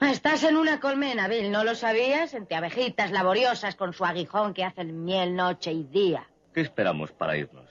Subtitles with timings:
[0.00, 2.32] Estás en una colmena, Bill, ¿no lo sabías?
[2.34, 6.26] Entre abejitas laboriosas con su aguijón que hacen miel noche y día.
[6.54, 7.70] ¿Qué esperamos para irnos?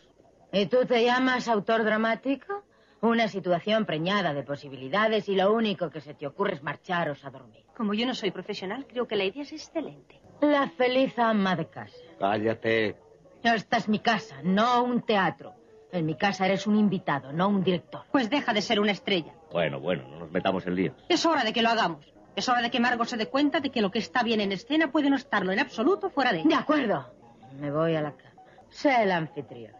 [0.54, 2.64] ¿Y tú te llamas autor dramático?
[3.02, 7.30] Una situación preñada de posibilidades y lo único que se te ocurre es marcharos a
[7.30, 7.66] dormir.
[7.76, 10.22] Como yo no soy profesional, creo que la idea es excelente.
[10.42, 11.98] La feliz ama de casa.
[12.20, 12.96] Cállate.
[13.44, 15.56] Esta es mi casa, no un teatro.
[15.92, 18.04] En mi casa eres un invitado, no un director.
[18.12, 19.34] Pues deja de ser una estrella.
[19.52, 20.96] Bueno, bueno, no nos metamos en líos.
[21.10, 22.06] Es hora de que lo hagamos.
[22.40, 24.54] Es hora de que Margot se dé cuenta de que lo que está bien en
[24.54, 26.48] escena puede no estarlo en absoluto fuera de ella.
[26.48, 27.14] De acuerdo.
[27.60, 28.42] Me voy a la cama.
[28.70, 29.74] Sé el anfitrión.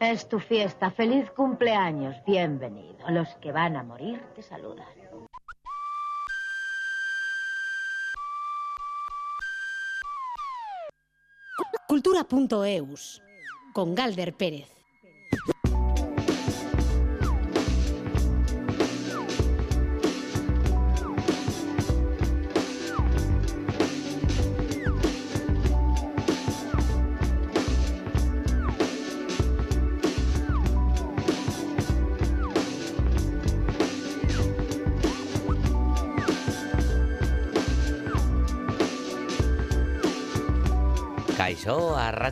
[0.00, 0.90] Es tu fiesta.
[0.90, 2.16] Feliz cumpleaños.
[2.26, 3.08] Bienvenido.
[3.10, 4.84] Los que van a morir te saludan.
[11.86, 13.22] Cultura.eus
[13.72, 14.75] con Galder Pérez.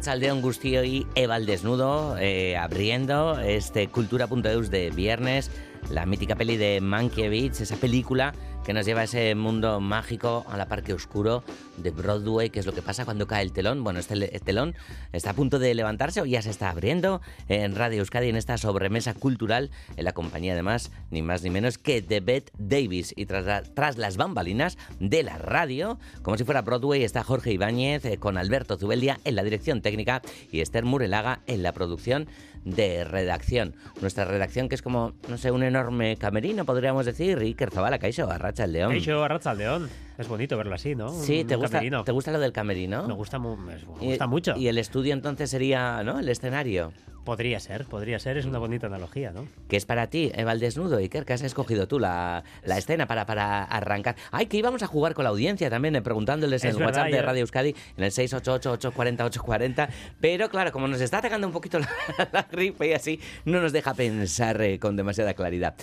[0.05, 0.83] Caixó, a Rachaldeón Gustio
[1.14, 5.50] Eva el Desnudo, eh, abriendo este Cultura.eus de viernes,
[5.90, 10.56] la mítica peli de Mankiewicz, esa película que nos lleva a ese mundo mágico, a
[10.56, 11.44] la parque oscuro
[11.77, 13.84] de Broadway, que es lo que pasa cuando cae el telón.
[13.84, 14.74] Bueno, este telón
[15.12, 18.56] está a punto de levantarse o ya se está abriendo en Radio Euskadi en esta
[18.56, 23.12] sobremesa cultural, en la compañía además, ni más ni menos que de Bette Davis.
[23.16, 28.06] Y tras, tras las bambalinas de la radio, como si fuera Broadway, está Jorge Ibáñez
[28.06, 32.28] eh, con Alberto Zubelia en la dirección técnica y Esther Murelaga en la producción
[32.64, 33.74] de redacción.
[34.00, 37.38] Nuestra redacción que es como, no sé, un enorme camerino, podríamos decir.
[37.38, 38.92] Iker Zabala, Caixo, Arracha el León.
[38.92, 39.88] Hecho Arrachaldeón.
[40.16, 41.08] Es bonito verlo así, ¿no?
[41.10, 42.04] Sí, Un ¿te gusta, camerino.
[42.04, 43.06] ¿te gusta lo del camerino?
[43.08, 44.54] Me gusta, mu- me Y- gusta mucho.
[44.56, 46.20] Y el estudio entonces sería, ¿no?
[46.20, 46.92] El escenario.
[47.24, 48.36] Podría ser, podría ser.
[48.36, 49.48] Es una bonita analogía, ¿no?
[49.66, 53.06] Que es para ti, Eva el Desnudo, Iker, que has escogido tú la, la escena
[53.06, 54.14] para, para arrancar.
[54.30, 56.98] Ay, que íbamos a jugar con la audiencia también, eh, preguntándoles en Es el verdad,
[57.05, 59.89] WhatsApp de Radio Euskadi, en el 688-840-840.
[60.20, 61.89] Pero claro, como nos está atacando un poquito la,
[62.33, 65.74] la gripe y así, no nos deja pensar eh, con demasiada claridad.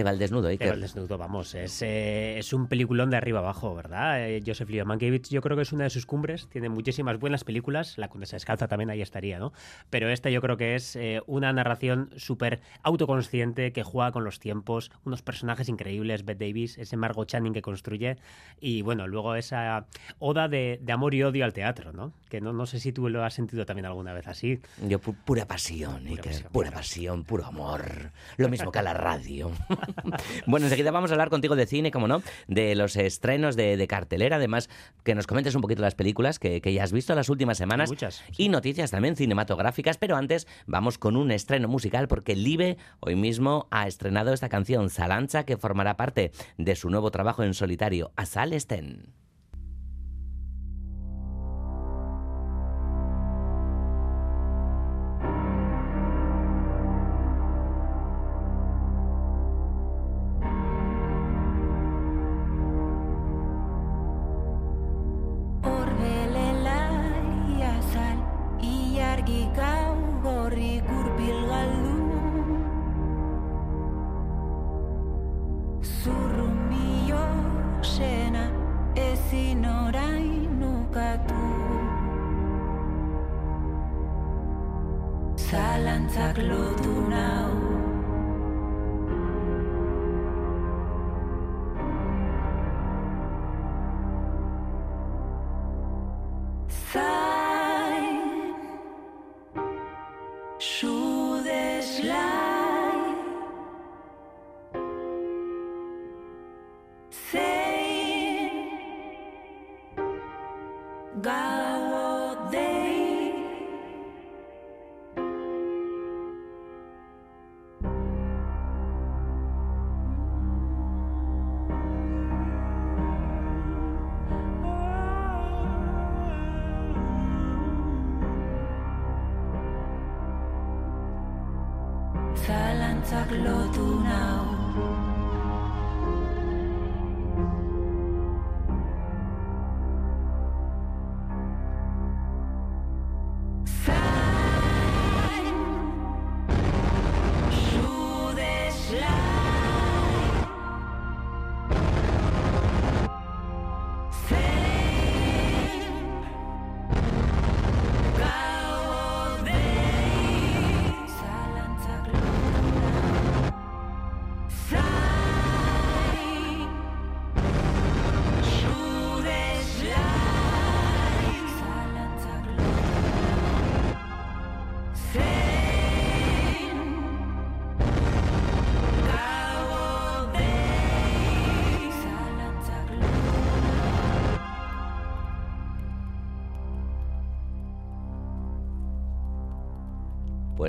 [0.00, 0.66] Eva el Desnudo, Iker.
[0.66, 4.28] Eva el desnudo, vamos, es, eh, es un peliculón de arriba abajo, ¿verdad?
[4.28, 7.44] Eh, Joseph Leo Mankiewicz yo creo que es una de sus cumbres, tiene muchísimas buenas
[7.44, 9.52] películas, La Condesa Descalza también ahí estaría, ¿no?
[9.90, 14.40] Pero esta yo creo que es eh, una narración súper autoconsciente que juega con los
[14.40, 18.16] tiempos, unos personajes increíbles, Bette Davis, ese Margot Channing que construye
[18.60, 19.86] y bueno, luego esa
[20.18, 22.12] oda de, de amor y odio al teatro, ¿no?
[22.28, 24.60] Que no, no sé si tú lo has sentido también alguna vez así.
[24.86, 28.10] Yo, pu- pura pasión, Iker, pasión, pura pura pasión, puro amor.
[28.36, 29.50] Lo mismo que a la radio.
[30.46, 33.86] bueno, enseguida vamos a hablar contigo de cine, como no, de los estrenos de, de
[33.86, 34.68] cartelera, además
[35.04, 37.90] que nos comentes un poquito las películas que, que ya has visto las últimas semanas.
[37.90, 43.16] Muchas, Y noticias también cinematográficas, pero antes vamos con un estreno musical porque Live hoy
[43.16, 48.12] mismo ha estrenado esta canción Salancha que formará parte de su nuevo trabajo en solitario,
[48.16, 49.20] Asal Sten.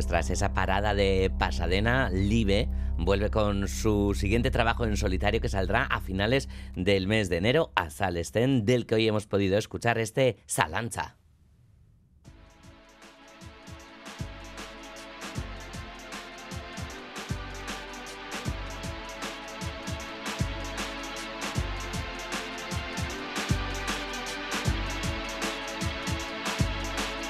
[0.01, 2.67] Pues tras esa parada de Pasadena, Live
[2.97, 7.71] vuelve con su siguiente trabajo en solitario que saldrá a finales del mes de enero
[7.75, 11.17] a Salestén, del que hoy hemos podido escuchar este Salanza.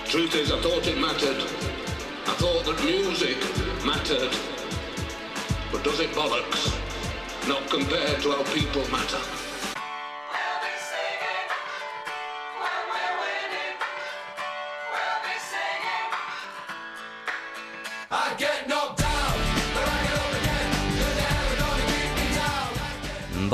[0.08, 1.51] Truth is, thought it mattered.
[2.42, 3.38] Thought that music
[3.86, 4.36] mattered.
[5.72, 6.76] But does it bollocks?
[7.48, 9.41] Not compared to how people matter.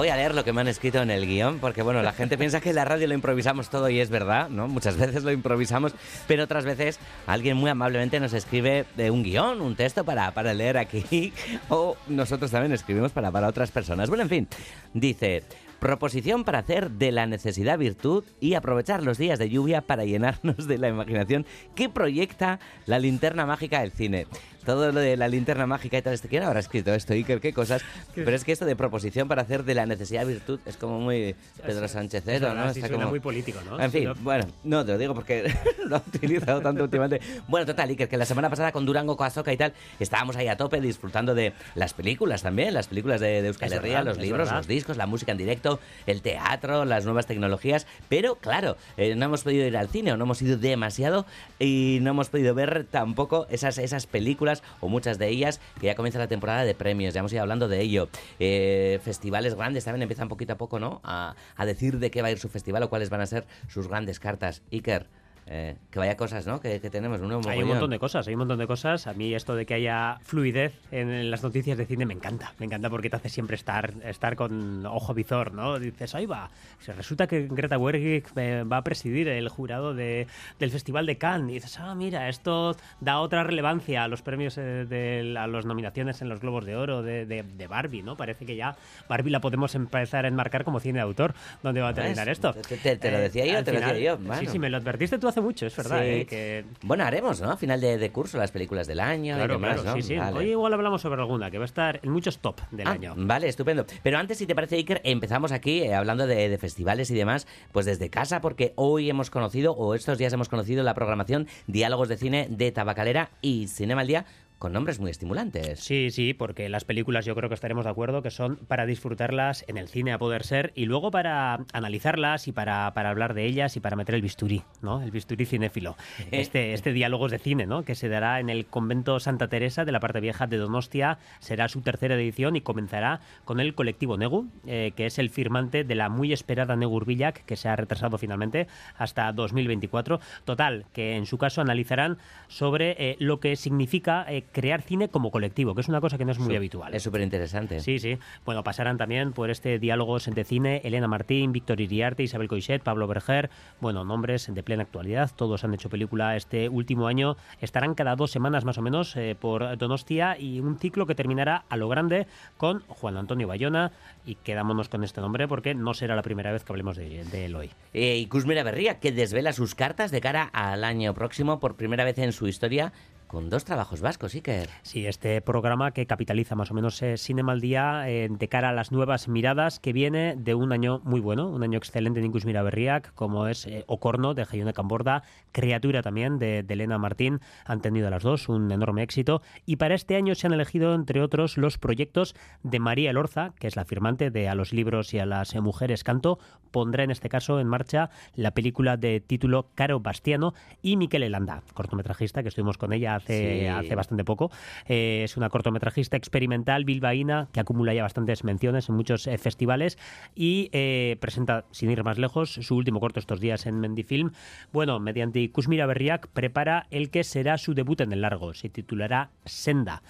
[0.09, 2.61] A leer lo que me han escrito en el guion, porque bueno, la gente piensa
[2.61, 4.67] que en la radio lo improvisamos todo y es verdad, ¿no?
[4.67, 5.93] Muchas veces lo improvisamos,
[6.27, 10.53] pero otras veces alguien muy amablemente nos escribe de un guion, un texto para, para
[10.53, 11.33] leer aquí,
[11.69, 14.07] o nosotros también escribimos para, para otras personas.
[14.07, 14.47] Bueno, en fin,
[14.93, 15.43] dice,
[15.79, 20.67] proposición para hacer de la necesidad virtud y aprovechar los días de lluvia para llenarnos
[20.67, 21.45] de la imaginación
[21.75, 24.27] que proyecta la linterna mágica del cine.
[24.65, 27.39] Todo lo de la linterna mágica y tal, este, ¿quién habrá escrito esto, Iker?
[27.39, 27.81] ¿Qué cosas?
[28.13, 31.35] Pero es que esto de proposición para hacer de la necesidad virtud es como muy
[31.65, 32.69] Pedro Sánchez, Es ¿no?
[32.69, 33.79] Está como- muy político, ¿no?
[33.79, 35.49] En fin, no- bueno, no te lo digo porque
[35.87, 37.21] lo he utilizado tanto últimamente.
[37.47, 39.71] Bueno, total, Iker, que la semana pasada con Durango, Coazoca y tal,
[40.01, 44.03] estábamos ahí a tope disfrutando de las películas también, las películas de, de Euskal Herria,
[44.03, 44.57] los libros, verdad.
[44.57, 45.66] los discos, la música en directo,
[46.05, 50.17] el teatro, las nuevas tecnologías, pero claro, eh, no hemos podido ir al cine o
[50.17, 51.25] no hemos ido demasiado
[51.59, 55.95] y no hemos podido ver tampoco esas, esas películas o muchas de ellas que ya
[55.95, 58.09] comienza la temporada de premios, ya hemos ido hablando de ello.
[58.39, 61.01] Eh, festivales grandes también empiezan poquito a poco, ¿no?
[61.03, 63.45] A, a decir de qué va a ir su festival o cuáles van a ser
[63.67, 64.61] sus grandes cartas.
[64.71, 65.07] Iker,
[65.49, 66.59] eh, que vaya cosas, ¿no?
[66.59, 69.07] Que, que tenemos Hay un montón de cosas, hay un montón de cosas.
[69.07, 72.53] A mí esto de que haya fluidez en las noticias de cine me encanta.
[72.59, 75.79] Me encanta porque te hace siempre estar, estar con ojo visor, ¿no?
[75.79, 76.49] Dices, ahí va.
[76.79, 80.27] Se resulta que Greta Gerwig eh, va a presidir el jurado de-
[80.59, 81.49] del Festival de Cannes.
[81.51, 85.65] Y dices, ah, mira, esto da otra relevancia a los premios, eh, de, a las
[85.65, 88.17] nominaciones en los Globos de Oro de, de- de Barbie, ¿no?
[88.17, 88.75] Parece que ya
[89.07, 91.33] Barbie la podemos empezar a enmarcar como cine de autor.
[91.63, 92.03] ¿Dónde va a ¿Ves?
[92.03, 92.53] terminar esto?
[92.53, 94.17] Te- te- te lo decía yo, al te lo decía yo.
[94.39, 95.99] Sí, sí, me lo advertiste tú hace mucho, es verdad.
[96.01, 96.05] Sí.
[96.07, 97.51] eh, que Bueno, haremos, ¿no?
[97.51, 100.01] A final de, de curso las películas del año y Claro, demás, claro, ¿no?
[100.01, 100.15] sí, sí.
[100.17, 100.37] Vale.
[100.39, 103.13] Hoy igual hablamos sobre alguna que va a estar en muchos top del Ah, año.
[103.17, 103.85] Vale, estupendo.
[104.03, 107.47] Pero antes, si te parece, Iker, empezamos aquí eh, hablando de, de festivales y demás,
[107.71, 112.09] pues desde casa, porque hoy hemos conocido, o estos días hemos conocido la programación Diálogos
[112.09, 114.25] de Cine de Tabacalera y Cinema al Día
[114.59, 115.79] con nombres muy estimulantes.
[115.79, 119.63] Sí, sí, porque las películas yo creo que estaremos de acuerdo que son para disfrutarlas
[119.67, 123.45] en el cine a poder ser y luego para analizarlas y para, para hablar de
[123.45, 125.01] ellas y para meter el bisturí, ¿no?
[125.01, 125.95] El bisturí cinéfilo.
[126.29, 127.83] Este, este diálogos de cine, ¿no?
[127.83, 131.19] Que se dará en el convento Santa Teresa de la parte vieja de Donostia.
[131.39, 135.83] Será su tercera edición y comenzará con el colectivo Negu, eh, que es el firmante
[135.83, 140.19] de la muy esperada Negu Urbillac, que se ha retrasado finalmente hasta 2024.
[140.43, 145.31] Total, que en su caso analizarán sobre eh, lo que significa eh, crear cine como
[145.31, 146.93] colectivo, que es una cosa que no es muy Su- habitual.
[146.93, 147.79] Es súper interesante.
[147.79, 148.17] Sí, sí.
[148.45, 153.07] Bueno, pasarán también por este diálogos de cine Elena Martín, Víctor Iriarte, Isabel Coixet, Pablo
[153.07, 153.49] Berger.
[153.79, 155.31] Bueno, nombres de plena actualidad.
[155.35, 157.37] Todos han hecho película este último año.
[157.61, 161.65] Estarán cada dos semanas más o menos eh, por Donostia y un ciclo que terminará
[161.69, 162.27] a lo grande
[162.57, 163.91] con Juan Antonio Bayona.
[164.25, 167.45] Y quedámonos con este nombre porque no será la primera vez que hablemos de, de
[167.45, 167.69] él hoy.
[167.93, 172.03] Eh, y Kuzmira Berría, que desvela sus cartas de cara al año próximo por primera
[172.03, 172.91] vez en su historia
[173.27, 174.69] con dos trabajos vascos, Iker.
[174.81, 178.69] Sí, este programa que capitaliza más o menos eh, Cinema al Día eh, de cara
[178.69, 182.25] a las nuevas miradas que viene de un año muy bueno, un año excelente de
[182.25, 187.41] Incus Miraberriak, como es eh, Ocorno de Jaione Camborda, Criatura también de, de Elena Martín,
[187.65, 191.21] han tenido las dos un enorme éxito y para este año se han elegido entre
[191.21, 195.19] otros los proyectos de María Elorza, que es la firmante de A los libros y
[195.19, 196.39] a las mujeres canto,
[196.71, 201.63] pondrá en este caso en marcha la película de título Caro Bastiano y Miquel Elanda,
[201.73, 203.67] cortometrajista que estuvimos con ella hace, Sí.
[203.67, 204.49] hace bastante poco.
[204.87, 209.97] Eh, es una cortometrajista experimental bilbaína que acumula ya bastantes menciones en muchos eh, festivales
[210.35, 214.31] y eh, presenta, sin ir más lejos, su último corto estos días en Mendifilm.
[214.71, 218.53] Bueno, mediante Ikusmira Berriak prepara el que será su debut en el largo.
[218.53, 220.01] Se titulará Senda.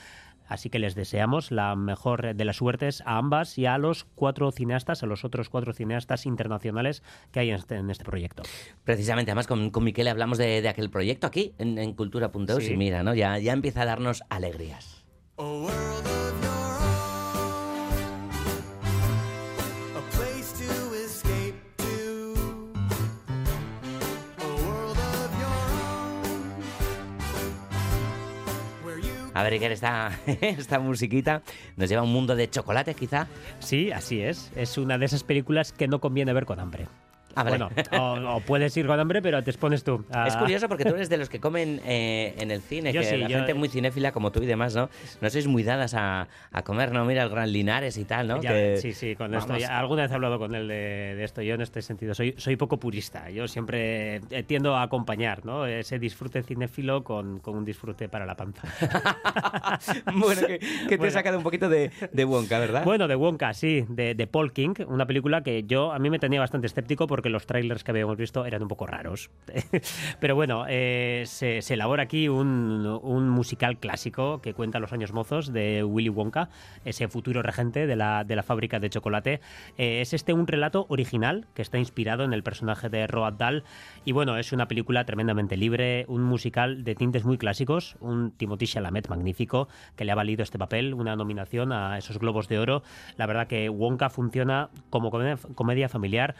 [0.47, 4.51] Así que les deseamos la mejor de las suertes a ambas y a los cuatro
[4.51, 8.43] cineastas, a los otros cuatro cineastas internacionales que hay en este, en este proyecto.
[8.83, 12.73] Precisamente, además con, con Miquel hablamos de, de aquel proyecto aquí en, en Cultura.eus Sí.
[12.73, 13.13] y mira, ¿no?
[13.13, 15.05] Ya, ya empieza a darnos alegrías.
[15.37, 16.06] A
[29.37, 31.43] a ver, Iker, esta, esta musiquita
[31.75, 33.27] nos lleva a un mundo de chocolate, quizá.
[33.59, 34.51] Sí, así es.
[34.55, 36.87] Es una de esas películas que no conviene ver con hambre.
[37.37, 37.57] Ah, vale.
[37.57, 37.69] Bueno,
[38.31, 40.03] o, o puedes ir con hambre, pero te expones tú.
[40.25, 43.07] Es curioso porque tú eres de los que comen eh, en el cine, Yo que
[43.07, 44.89] sí, la yo- gente muy cinéfila como tú y demás, ¿no?
[45.21, 47.05] No sois muy dadas a, a comer, ¿no?
[47.05, 48.41] Mira el Gran Linares y tal, ¿no?
[48.41, 49.57] Ya Que- ves, sí, sí, con esto.
[49.57, 51.41] ya- alguna vez he hablado con él de, de esto.
[51.41, 53.29] Yo en este sentido soy, soy poco purista.
[53.29, 55.65] Yo siempre eh, tiendo a acompañar ¿no?
[55.65, 58.67] ese disfrute cinéfilo con, con un disfrute para la panza.
[60.13, 61.11] bueno, que, que te he Bueno.
[61.13, 62.83] sacado un poquito de, de Wonka, ¿verdad?
[62.83, 66.19] Bueno, de Wonka, sí, de, de Paul King, una película que yo a mí me
[66.19, 69.29] tenía bastante escéptico porque los trailers que habíamos visto eran un poco raros.
[70.19, 75.83] Pero bueno, eh, se, elabora aquí un, musical clásico que cuenta los años mozos de
[75.83, 76.49] Willy Wonka,
[76.85, 79.41] ese futuro regente de la, de la fábrica de chocolate.
[79.77, 83.63] Eh, es este un relato original que está inspirado en el personaje de Roald Dahl
[84.05, 88.67] y bueno, es una película tremendamente libre, un musical de tintes muy clásicos, un Timothy
[88.67, 92.83] Chalamet magnífico que le ha valido este papel, una nominación a esos Globos de Oro.
[93.17, 96.35] La verdad que Wonka funciona como comedia familiar.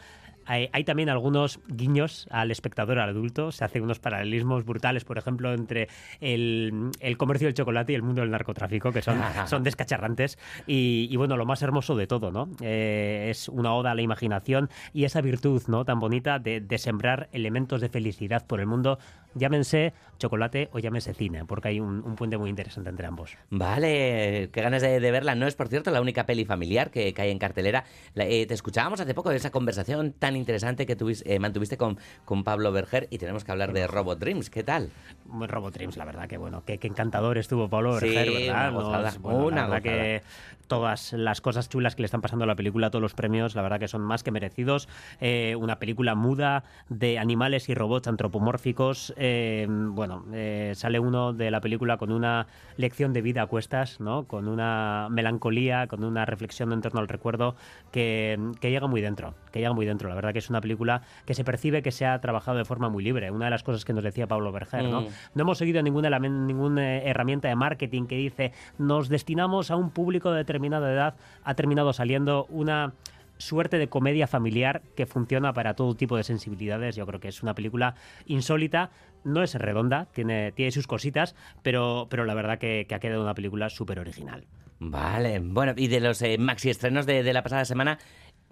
[0.48, 5.18] Hay, hay también algunos guiños al espectador al adulto, se hacen unos paralelismos brutales, por
[5.18, 5.88] ejemplo, entre
[6.20, 10.38] el, el comercio del chocolate y el mundo del narcotráfico, que son, son descacharrantes.
[10.66, 12.48] Y, y bueno, lo más hermoso de todo, ¿no?
[12.60, 15.84] Eh, es una oda a la imaginación y esa virtud, ¿no?
[15.84, 18.98] Tan bonita de, de sembrar elementos de felicidad por el mundo,
[19.34, 23.36] llámense chocolate o llámense cine, porque hay un, un puente muy interesante entre ambos.
[23.50, 25.34] Vale, qué ganas de, de verla.
[25.34, 27.84] No es, por cierto, la única peli familiar que, que hay en cartelera.
[28.14, 31.76] La- eh, te escuchábamos hace poco de esa conversación tan interesante que tuvis- eh, mantuviste
[31.76, 34.50] con, con Pablo Berger y tenemos que hablar de Robot Dreams.
[34.50, 34.90] ¿Qué tal?
[35.30, 38.70] Robot Dreams, la verdad que bueno, qué, encantador estuvo Pablo Sí, Berger, ¿verdad?
[38.70, 40.22] una gozada, Nos- bueno, una la verdad que
[40.68, 43.62] todas las cosas chulas que le están pasando a la película, todos los premios, la
[43.62, 44.88] verdad que son más que merecidos.
[45.20, 49.12] Eh, una película muda de animales y robots antropomórficos.
[49.16, 52.46] Eh, bueno, eh, sale uno de la película con una
[52.76, 54.24] lección de vida a cuestas, ¿no?
[54.24, 57.56] Con una melancolía, con una reflexión en torno al recuerdo
[57.90, 60.08] que, que llega muy dentro, que llega muy dentro.
[60.08, 62.88] La verdad que es una película que se percibe que se ha trabajado de forma
[62.88, 63.30] muy libre.
[63.30, 65.02] Una de las cosas que nos decía Pablo Berger, ¿no?
[65.02, 65.06] Mm.
[65.34, 70.32] No hemos seguido ninguna, ninguna herramienta de marketing que dice nos destinamos a un público
[70.32, 71.14] de determinada edad.
[71.44, 72.92] Ha terminado saliendo una
[73.38, 76.96] suerte de comedia familiar que funciona para todo tipo de sensibilidades.
[76.96, 77.94] Yo creo que es una película
[78.26, 78.90] insólita.
[79.24, 83.22] No es redonda, tiene, tiene sus cositas, pero, pero la verdad que, que ha quedado
[83.22, 84.46] una película súper original.
[84.80, 87.98] Vale, bueno, y de los eh, maxi estrenos de, de la pasada semana,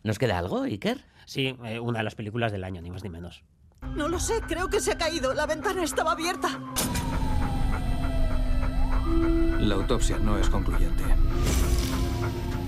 [0.03, 1.05] ¿nos queda algo, Iker?
[1.25, 3.45] Sí, eh, una de las películas del año, ni más ni menos.
[3.95, 5.35] No lo sé, creo que se ha caído.
[5.35, 6.61] La ventana estaba abierta.
[9.61, 11.05] La autopsia no es concluyente.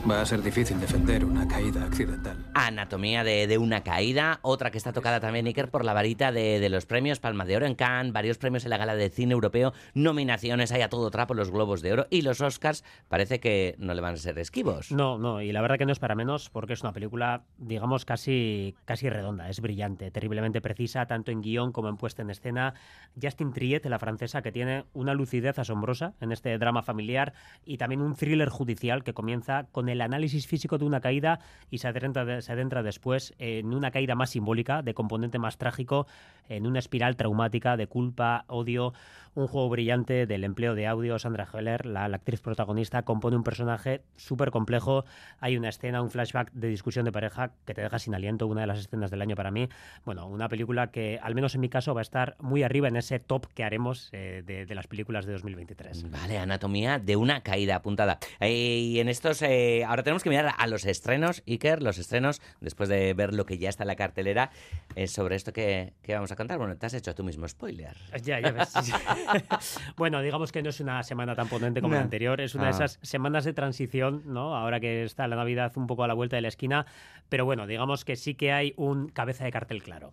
[0.08, 2.36] Va a ser difícil defender una caída accidental.
[2.54, 6.60] Anatomía de, de una caída, otra que está tocada también, Iker, por la varita de,
[6.60, 9.34] de los premios Palma de Oro en Cannes, varios premios en la Gala de Cine
[9.34, 13.74] Europeo, nominaciones hay a todo trapo, los Globos de Oro y los Oscars parece que
[13.78, 14.92] no le van a ser esquivos.
[14.92, 18.06] No, no, y la verdad que no es para menos porque es una película, digamos,
[18.06, 22.72] casi, casi redonda, es brillante, terriblemente precisa, tanto en guion como en puesta en escena.
[23.20, 27.34] Justin Triet, la francesa, que tiene una lucidez asombrosa en este drama familiar
[27.66, 31.40] y también un thriller judicial que comienza con el análisis físico de una caída
[31.70, 35.58] y se adentra, de- se adentra después en una caída más simbólica, de componente más
[35.58, 36.06] trágico,
[36.48, 38.92] en una espiral traumática de culpa, odio,
[39.34, 41.18] un juego brillante del empleo de audio.
[41.18, 45.04] Sandra Heller, la, la actriz protagonista, compone un personaje súper complejo.
[45.40, 48.62] Hay una escena, un flashback de discusión de pareja que te deja sin aliento, una
[48.62, 49.68] de las escenas del año para mí.
[50.04, 52.96] Bueno, una película que, al menos en mi caso, va a estar muy arriba en
[52.96, 56.10] ese top que haremos eh, de, de las películas de 2023.
[56.10, 58.18] Vale, anatomía de una caída apuntada.
[58.40, 62.40] Eh, y en estos, eh, ahora tenemos que mirar a los estrenos, Iker, los estrenos,
[62.60, 64.50] después de ver lo que ya está en la cartelera,
[64.94, 66.58] eh, sobre esto que, que vamos a contar.
[66.58, 67.96] Bueno, te has hecho tú mismo spoiler.
[68.22, 68.72] Ya, ya ves.
[69.96, 71.98] bueno, digamos que no es una semana tan potente como No.
[71.98, 72.72] la anterior, es una de Ah.
[72.84, 74.56] esas semanas de transición, ¿no?
[74.56, 76.86] Ahora que está la Navidad un poco a la vuelta de la esquina,
[77.28, 80.12] pero bueno, digamos que sí que hay un cabeza de cartel claro.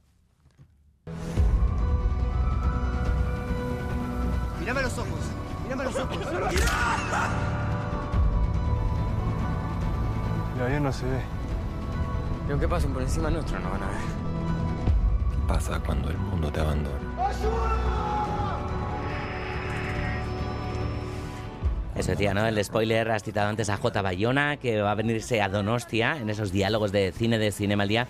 [4.59, 5.19] Mírame los ojos.
[5.63, 6.17] Mírame los ojos.
[10.57, 11.19] Ya, ya no se ve.
[12.47, 13.97] Y aunque pasen por encima nuestro, no van a ver.
[15.31, 16.97] ¿Qué pasa cuando el mundo te abandona?
[21.95, 22.45] Eso decía, ¿no?
[22.45, 24.01] El spoiler, has citado antes a J.
[24.01, 27.89] Bayona, que va a venirse a Donostia en esos diálogos de cine de Cinema al
[27.89, 28.07] Día.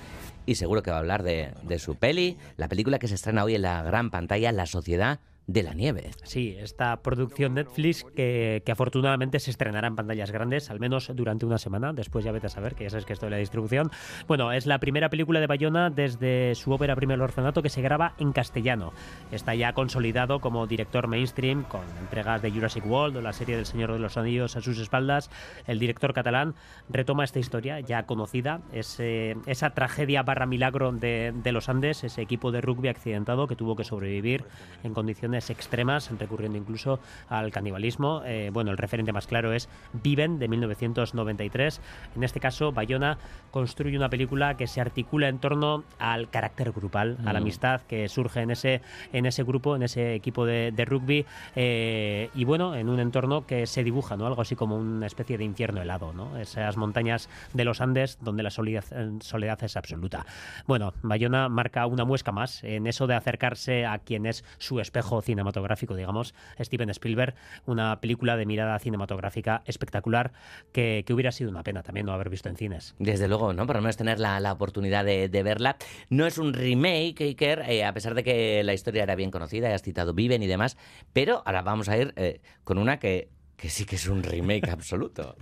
[0.47, 3.43] Y seguro que va a hablar de, de su peli, la película que se estrena
[3.43, 6.11] hoy en la gran pantalla, La Sociedad de la nieve.
[6.23, 11.45] Sí, esta producción Netflix que, que afortunadamente se estrenará en pantallas grandes, al menos durante
[11.45, 13.91] una semana, después ya vete a saber, que ya sabes que esto de la distribución.
[14.27, 18.15] Bueno, es la primera película de Bayona desde su ópera Primer Orfanato que se graba
[18.17, 18.91] en castellano.
[19.31, 23.65] Está ya consolidado como director mainstream con entregas de Jurassic World o la serie del
[23.65, 25.29] Señor de los Anillos a sus espaldas.
[25.67, 26.55] El director catalán
[26.89, 32.51] retoma esta historia ya conocida, esa tragedia barra milagro de, de los Andes, ese equipo
[32.51, 34.43] de rugby accidentado que tuvo que sobrevivir
[34.83, 36.99] en condiciones extremas, recurriendo incluso
[37.29, 38.21] al canibalismo.
[38.25, 41.81] Eh, bueno, el referente más claro es Viven de 1993.
[42.15, 43.17] En este caso, Bayona
[43.51, 47.43] construye una película que se articula en torno al carácter grupal, a la Mm.
[47.43, 48.81] amistad que surge en ese,
[49.13, 51.25] en ese grupo, en ese equipo de, de rugby,
[51.55, 54.25] eh, y bueno, en un entorno que se dibuja, ¿no?
[54.25, 56.37] Algo así como una especie de infierno helado, ¿no?
[56.37, 60.25] Esas montañas de los Andes donde la soledad, eh, soledad es absoluta.
[60.67, 65.21] Bueno, Bayona marca una muesca más en eso de acercarse a quien es su espejo
[65.25, 70.31] cinematográfico, digamos, Steven Spielberg, una película de mirada cinematográfica espectacular
[70.71, 72.95] que, que hubiera sido una pena también no haber visto en cines.
[72.99, 73.65] Desde luego, ¿no?
[73.65, 75.77] Por lo menos tener la, la oportunidad de, de verla.
[76.09, 79.73] No es un remake, Iker, eh, a pesar de que la historia era bien conocida,
[79.73, 80.77] has citado Viven y demás,
[81.13, 84.69] pero ahora vamos a ir eh, con una que, que sí que es un remake
[84.71, 85.35] absoluto.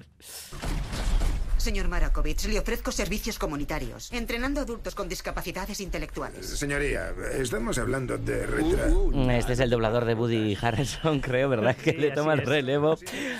[1.64, 6.46] Señor Marakovich, le ofrezco servicios comunitarios, entrenando adultos con discapacidades intelectuales.
[6.46, 8.90] Señoría, estamos hablando de retra...
[9.38, 11.78] Este es el doblador de Woody Harrelson, creo, ¿verdad?
[11.78, 12.98] Que Sí, le toma el relevo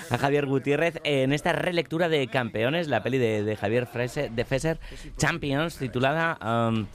[0.08, 4.44] a Javier Gutiérrez en esta relectura de Campeones, la peli de, de Javier Frese- de
[4.46, 4.80] Fesser,
[5.18, 6.38] Champions, titulada...
[6.70, 6.86] um,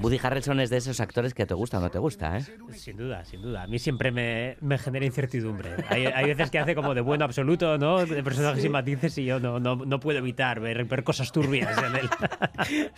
[0.00, 2.42] Woody Harrelson es de esos actores que te gusta o no te gusta, ¿eh?
[2.74, 3.62] Sin duda, sin duda.
[3.62, 5.70] A mí siempre me, me genera incertidumbre.
[5.88, 8.04] Hay, hay veces que hace como de bueno absoluto, ¿no?
[8.04, 11.76] De personajes sin matices y yo no, no, no puedo evitar ver, ver cosas turbias
[11.78, 12.08] en él.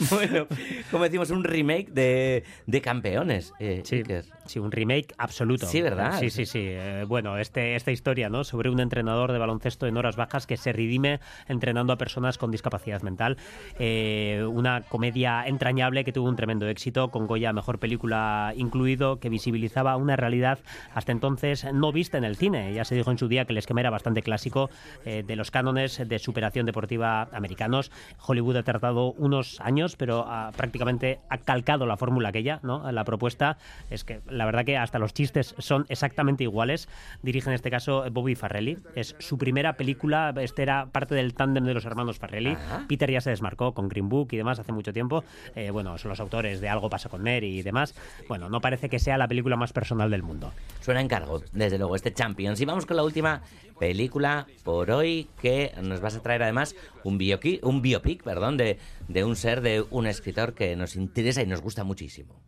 [0.10, 0.46] bueno,
[0.90, 3.52] como decimos, un remake de, de Campeones.
[3.58, 4.02] eh, Sí,
[4.46, 5.66] sí, un remake absoluto.
[5.66, 6.18] Sí, ¿verdad?
[6.20, 6.60] Sí, sí, sí.
[6.62, 8.44] Eh, bueno, este, esta historia, ¿no?
[8.44, 12.50] Sobre un entrenador de baloncesto en horas bajas que se redime entrenando a personas con
[12.50, 13.36] discapacidad mental.
[13.78, 19.28] Eh, una comedia entrañable que tuvo un tremendo éxito, con Goya Mejor Película incluido, que
[19.28, 20.60] visibilizaba una realidad
[20.94, 22.72] hasta entonces no vista en el cine.
[22.72, 24.70] Ya se dijo en su día que el esquema era bastante clásico
[25.04, 27.90] eh, de los cánones de superación deportiva americanos.
[28.24, 30.26] Hollywood ha tardado unos años, pero
[30.56, 32.90] prácticamente ha calcado la fórmula aquella, ¿no?
[32.92, 33.58] La propuesta
[33.90, 36.88] es que la verdad que hasta los chistes son exactamente iguales.
[37.22, 38.78] Dirige en este caso Bobby Farrelly.
[38.94, 42.56] Es su primera película, este era parte del tándem de los hermanos Farrelly.
[42.88, 45.24] Peter ya se desmarcó con Green Book y demás hace mucho tiempo.
[45.54, 47.94] Eh, bueno, son los autores de Algo pasa con Mary y demás.
[48.28, 50.52] Bueno, no parece que sea la película más personal del mundo.
[50.80, 52.60] Suena encargo, desde luego, este Champions.
[52.60, 53.42] Y vamos con la última
[53.78, 58.78] película por hoy, que nos vas a traer además un, bioqui- un biopic perdón, de,
[59.08, 62.40] de un ser, de un escritor que nos interesa y nos gusta muchísimo.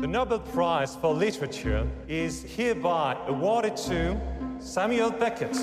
[0.00, 4.18] The Nobel Prize for Literature is hereby awarded to
[4.60, 5.56] Samuel Beckett.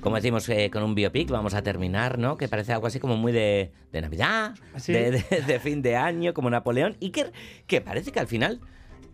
[0.00, 2.36] Como decimos eh, con un biopic, vamos a terminar, ¿no?
[2.36, 4.92] Que parece algo así como muy de, de Navidad, Sí.
[4.92, 7.32] de, de- de fin de año, como Napoleón, y que,
[7.66, 8.60] que parece que al final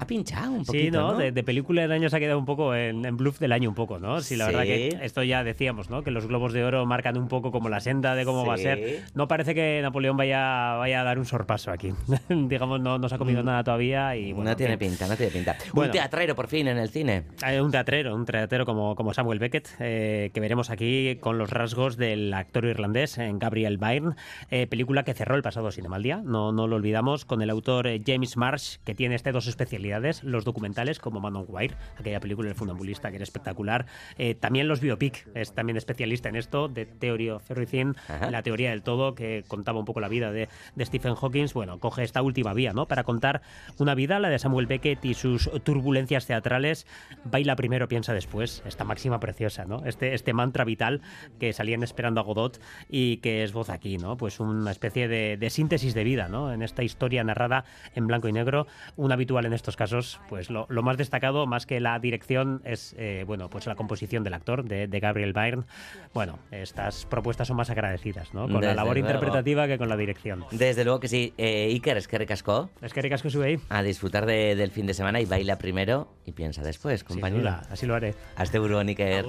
[0.04, 1.12] ha pinchado un poquito, Sí, ¿no?
[1.12, 1.18] ¿no?
[1.18, 3.68] De, de película del año se ha quedado un poco en, en bluff del año
[3.68, 4.20] un poco, ¿no?
[4.20, 6.02] Sí, la verdad que esto ya decíamos, ¿no?
[6.02, 8.58] Que los globos de oro marcan un poco como la senda de cómo va a
[8.58, 9.02] ser.
[9.14, 11.92] No parece que Napoleón vaya, vaya a dar un sorpaso aquí.
[12.28, 15.16] Digamos, no, no se ha comido nada todavía y bueno, no tiene en pinta, no
[15.16, 15.56] tiene pinta.
[15.72, 15.90] Bueno.
[15.90, 17.24] Un teatrero por fin en el cine.
[17.42, 21.50] Hay un teatrero, un teatrero como, como Samuel Beckett, eh, que veremos aquí con los
[21.50, 24.14] rasgos del actor irlandés eh, Gabriel Byrne,
[24.50, 27.50] eh, película que cerró el pasado Cinema al Día, no, no lo olvidamos, con el
[27.50, 29.74] autor James Marsh, que tiene este dos especialidades,
[30.22, 33.86] los documentales como Man on Wire, aquella película del funambulista que era espectacular,
[34.18, 38.30] eh, también los biopic, es también especialista en esto, de Theory of Everything, Ajá.
[38.30, 41.78] la teoría del todo, que contaba un poco la vida de, de Stephen Hawking, bueno,
[41.78, 42.86] coge esta última vía, ¿no?
[42.86, 43.42] Para contar
[43.78, 46.86] una vida, la de Samuel Beckett y sus turbulencias teatrales,
[47.24, 49.84] baila primero, piensa después, esta máxima preciosa, ¿no?
[49.84, 51.02] Este, este mantra vital
[51.38, 54.16] que salían esperando a Godot y que es voz aquí, ¿no?
[54.16, 56.52] Pues una especie de, de síntesis de vida, ¿no?
[56.52, 60.66] En esta historia narrada en blanco y negro, un habitual en estos casos, pues lo,
[60.68, 64.64] lo más destacado, más que la dirección, es, eh, bueno, pues la composición del actor,
[64.64, 65.64] de, de Gabriel Byrne.
[66.12, 68.42] Bueno, estas propuestas son más agradecidas, ¿no?
[68.42, 69.08] Con la Desde labor luego.
[69.08, 70.44] interpretativa que con la dirección.
[70.50, 71.34] Desde luego que sí.
[71.38, 72.70] Eh, Iker, es que recascó.
[72.82, 73.58] Es que ricasco sube ahí.
[73.68, 77.42] A disfrutar de- del fin de semana y baila primero y piensa después, compañero.
[77.42, 78.14] duda, así lo haré.
[78.36, 79.24] Hasta buruan, Iker.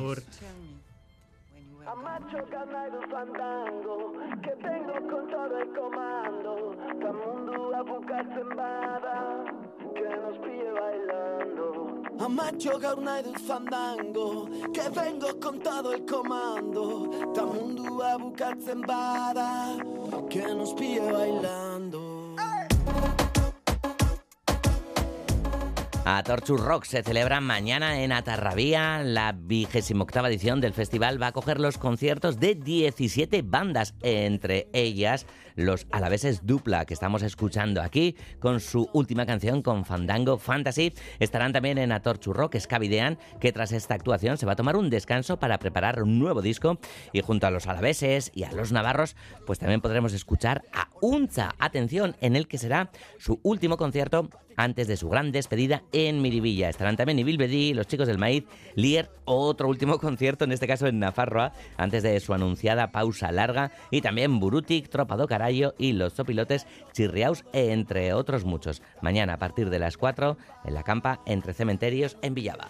[4.44, 9.45] che vengo con todo el comando dal mundo a bucarse en bada che nos
[10.38, 12.02] pille bailando.
[12.18, 17.10] A gioca un del fandango Che vengo con todo el comando.
[17.34, 19.76] Da mundo a buscarse en bada
[20.30, 22.05] Que nos pille bailando
[26.08, 29.02] A Torture Rock se celebra mañana en Atarrabía.
[29.04, 34.70] La vigésima octava edición del festival va a coger los conciertos de 17 bandas, entre
[34.72, 40.94] ellas los alaveses Dupla, que estamos escuchando aquí, con su última canción con Fandango Fantasy.
[41.18, 44.92] Estarán también en Atorchu Rock, Scavidean, que tras esta actuación se va a tomar un
[44.92, 46.78] descanso para preparar un nuevo disco.
[47.14, 49.16] Y junto a los alaveses y a los navarros,
[49.48, 54.88] pues también podremos escuchar a Unza, atención, en el que será su último concierto antes
[54.88, 56.70] de su gran despedida en Miribilla.
[56.70, 60.88] Estarán también Ibil Bedí, los chicos del maíz, Lier, otro último concierto, en este caso
[60.88, 65.94] en Nafarroa, antes de su anunciada pausa larga, y también Burutik, Tropa do Carayo y
[65.94, 68.82] los Zopilotes Chirriaus, entre otros muchos.
[69.02, 72.70] Mañana a partir de las 4 en la campa entre cementerios en Villaba.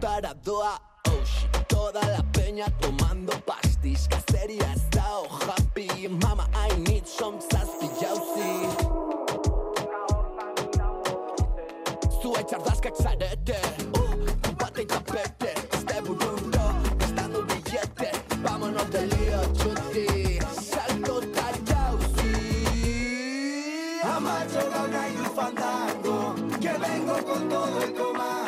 [0.00, 0.78] Doa
[1.08, 4.06] Oh shit Toda la peña tomando pastis.
[4.08, 6.08] Cacería está oh happy.
[6.08, 8.68] Mama I need some sassy jauzi
[12.20, 13.58] Zua itxardazkak zarete
[13.96, 15.54] uh, Bate y tapete.
[15.72, 16.64] Este burrito
[16.98, 18.10] Gastando billete.
[18.42, 20.38] Vámonos del lío chuti.
[20.60, 22.34] Salto ta jauzi.
[24.04, 28.45] Amacho gauna y un fandango Que vengo con todo el comando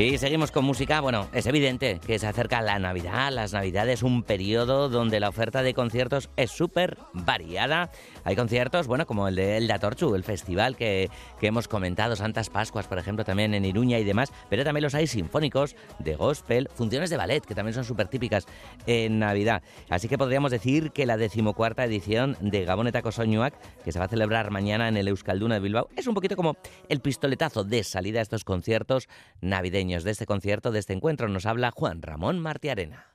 [0.00, 1.02] Y seguimos con música.
[1.02, 3.30] Bueno, es evidente que se acerca la Navidad.
[3.30, 7.90] Las Navidades, un periodo donde la oferta de conciertos es súper variada.
[8.30, 12.86] Hay conciertos, bueno, como el de Elda Torchu, el festival que, hemos comentado, Santas Pascuas,
[12.86, 17.10] por ejemplo, también en Iruña y demás, pero también los hay sinfónicos, de gospel, funciones
[17.10, 18.46] de ballet, que también son súper típicas
[18.86, 19.64] en Navidad.
[19.88, 24.08] Así que podríamos decir que la decimocuarta edición de Gabonetako Soñuac, que se va a
[24.08, 26.56] celebrar mañana en el Euskalduna de Bilbao, es un poquito como
[26.88, 29.08] el pistoletazo de salida a estos conciertos
[29.40, 30.04] navideños.
[30.04, 33.09] De este concierto, de este encuentro, nos habla Juan Ramón Martiarena.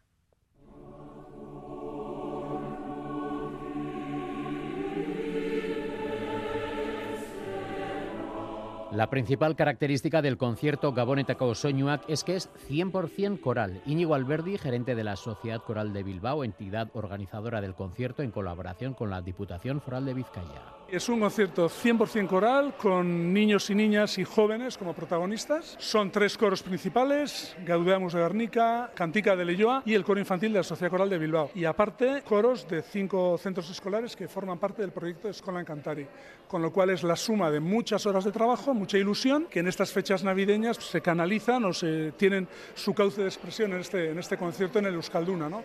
[8.91, 13.81] La principal característica del concierto Gabonetako Soñuac es que es 100% coral.
[13.85, 18.93] Íñigo Alberdi, gerente de la Sociedad Coral de Bilbao, entidad organizadora del concierto en colaboración
[18.93, 20.61] con la Diputación Foral de Vizcaya.
[20.87, 25.75] Es un concierto 100% coral con niños y niñas y jóvenes como protagonistas.
[25.79, 30.59] Son tres coros principales, Gaudeamus de Guernica, Cantica de Leyoa y el coro infantil de
[30.59, 31.49] la Sociedad Coral de Bilbao.
[31.55, 36.07] Y aparte, coros de cinco centros escolares que forman parte del proyecto Escola en Cantari.
[36.47, 39.67] Con lo cual es la suma de muchas horas de trabajo, mucha ilusión, que en
[39.67, 44.19] estas fechas navideñas se canalizan o se tienen su cauce de expresión en este, en
[44.19, 45.49] este concierto en el Euskalduna.
[45.49, 45.63] ¿no?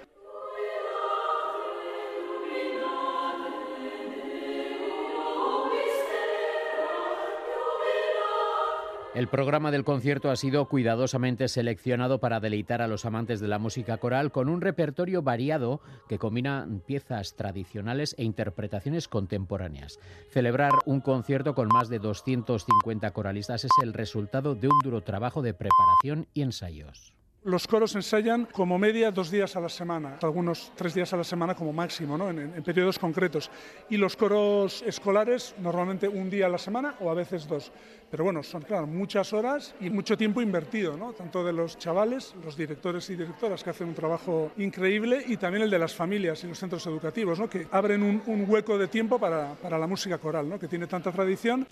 [9.13, 13.59] El programa del concierto ha sido cuidadosamente seleccionado para deleitar a los amantes de la
[13.59, 19.99] música coral con un repertorio variado que combina piezas tradicionales e interpretaciones contemporáneas.
[20.31, 25.43] Celebrar un concierto con más de 250 coralistas es el resultado de un duro trabajo
[25.43, 27.20] de preparación y ensayos.
[27.45, 31.25] Los coros ensayan como media dos días a la semana, algunos tres días a la
[31.25, 32.29] semana como máximo, ¿no?
[32.29, 33.51] en, periodos concretos.
[33.89, 37.73] Y los coros escolares normalmente un día a la semana o a veces dos.
[38.11, 41.15] Pero bueno, son claro, muchas horas y mucho tiempo invertido, ¿no?
[41.15, 45.63] tanto de los chavales, los directores y directoras que hacen un trabajo increíble y también
[45.63, 47.49] el de las familias y los centros educativos, ¿no?
[47.49, 50.59] que abren un, un hueco de tiempo para, para la música coral, ¿no?
[50.59, 51.67] que tiene tanta tradición.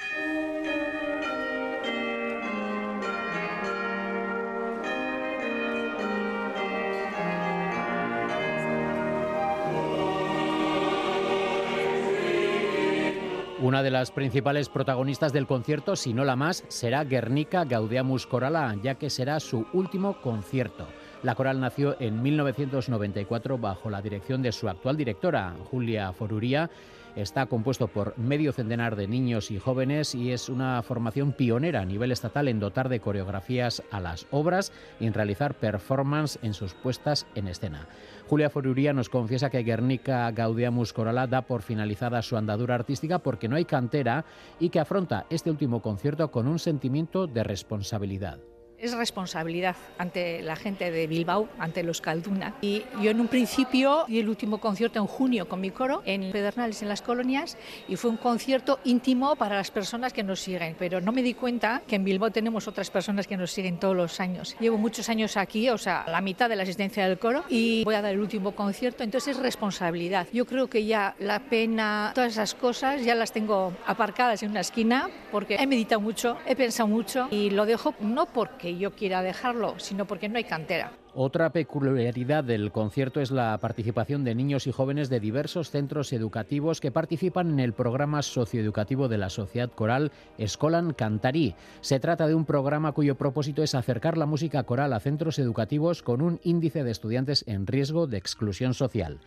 [13.68, 18.74] Una de las principales protagonistas del concierto, si no la más, será Guernica Gaudeamus Corala,
[18.83, 20.88] ya que será su último concierto.
[21.22, 26.70] La coral nació en 1994 bajo la dirección de su actual directora, Julia Foruría.
[27.18, 31.85] Está compuesto por medio centenar de niños y jóvenes y es una formación pionera a
[31.85, 36.74] nivel estatal en dotar de coreografías a las obras y en realizar performance en sus
[36.74, 37.88] puestas en escena.
[38.28, 43.48] Julia Foruría nos confiesa que Guernica Gaudeamus Corala da por finalizada su andadura artística porque
[43.48, 44.24] no hay cantera
[44.61, 48.38] y que afronta este último concierto con un sentimiento de responsabilidad.
[48.80, 52.54] Es responsabilidad ante la gente de Bilbao, ante los Calduna.
[52.60, 56.30] Y yo en un principio di el último concierto en junio con mi coro en
[56.30, 57.56] Pedernales, en las colonias,
[57.88, 60.76] y fue un concierto íntimo para las personas que nos siguen.
[60.78, 63.96] Pero no me di cuenta que en Bilbao tenemos otras personas que nos siguen todos
[63.96, 64.56] los años.
[64.60, 67.96] Llevo muchos años aquí, o sea, la mitad de la asistencia del coro, y voy
[67.96, 70.28] a dar el último concierto, entonces es responsabilidad.
[70.32, 74.60] Yo creo que ya la pena, todas esas cosas, ya las tengo aparcadas en una
[74.60, 79.22] esquina, porque he meditado mucho, he pensado mucho, y lo dejo no porque yo quiera
[79.22, 80.92] dejarlo, sino porque no hay cantera.
[81.14, 86.81] Otra peculiaridad del concierto es la participación de niños y jóvenes de diversos centros educativos
[86.81, 91.54] que participan en el programa socioeducativo de la sociedad coral Escolan Cantarí.
[91.81, 96.02] Se trata de un programa cuyo propósito es acercar la música coral a centros educativos
[96.02, 99.18] con un índice de estudiantes en riesgo de exclusión social.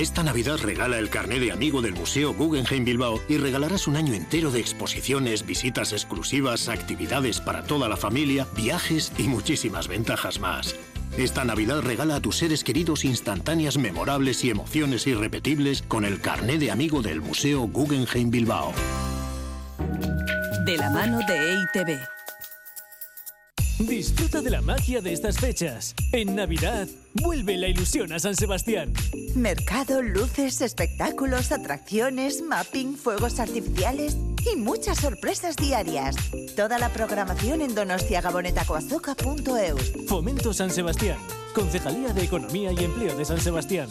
[0.00, 4.14] Esta Navidad regala el carné de amigo del Museo Guggenheim Bilbao y regalarás un año
[4.14, 10.74] entero de exposiciones, visitas exclusivas, actividades para toda la familia, viajes y muchísimas ventajas más.
[11.18, 16.56] Esta Navidad regala a tus seres queridos instantáneas memorables y emociones irrepetibles con el carné
[16.56, 18.72] de amigo del Museo Guggenheim Bilbao.
[20.64, 22.19] De la mano de E EITV.
[23.80, 25.94] Disfruta de la magia de estas fechas.
[26.12, 28.92] En Navidad, vuelve la ilusión a San Sebastián.
[29.34, 34.18] Mercado, luces, espectáculos, atracciones, mapping, fuegos artificiales
[34.52, 36.14] y muchas sorpresas diarias.
[36.56, 39.92] Toda la programación en donostiagabonetacoazoca.eus.
[40.06, 41.16] Fomento San Sebastián.
[41.54, 43.88] Concejalía de Economía y Empleo de San Sebastián.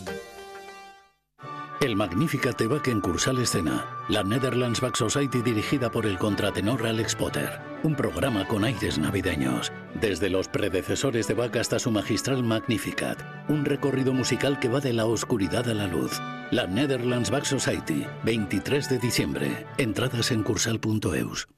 [1.82, 7.16] El Magnificat Bach en Cursal Escena, la Netherlands Back Society dirigida por el contratenor Alex
[7.16, 7.50] Potter.
[7.84, 9.72] Un programa con aires navideños.
[10.02, 13.22] Desde los predecesores de Bach hasta su magistral Magnificat.
[13.50, 16.18] Un recorrido musical que va de la oscuridad a la luz.
[16.52, 19.68] La Netherlands Back Society, 23 de diciembre.
[19.78, 21.50] Entradas en cursal.eus.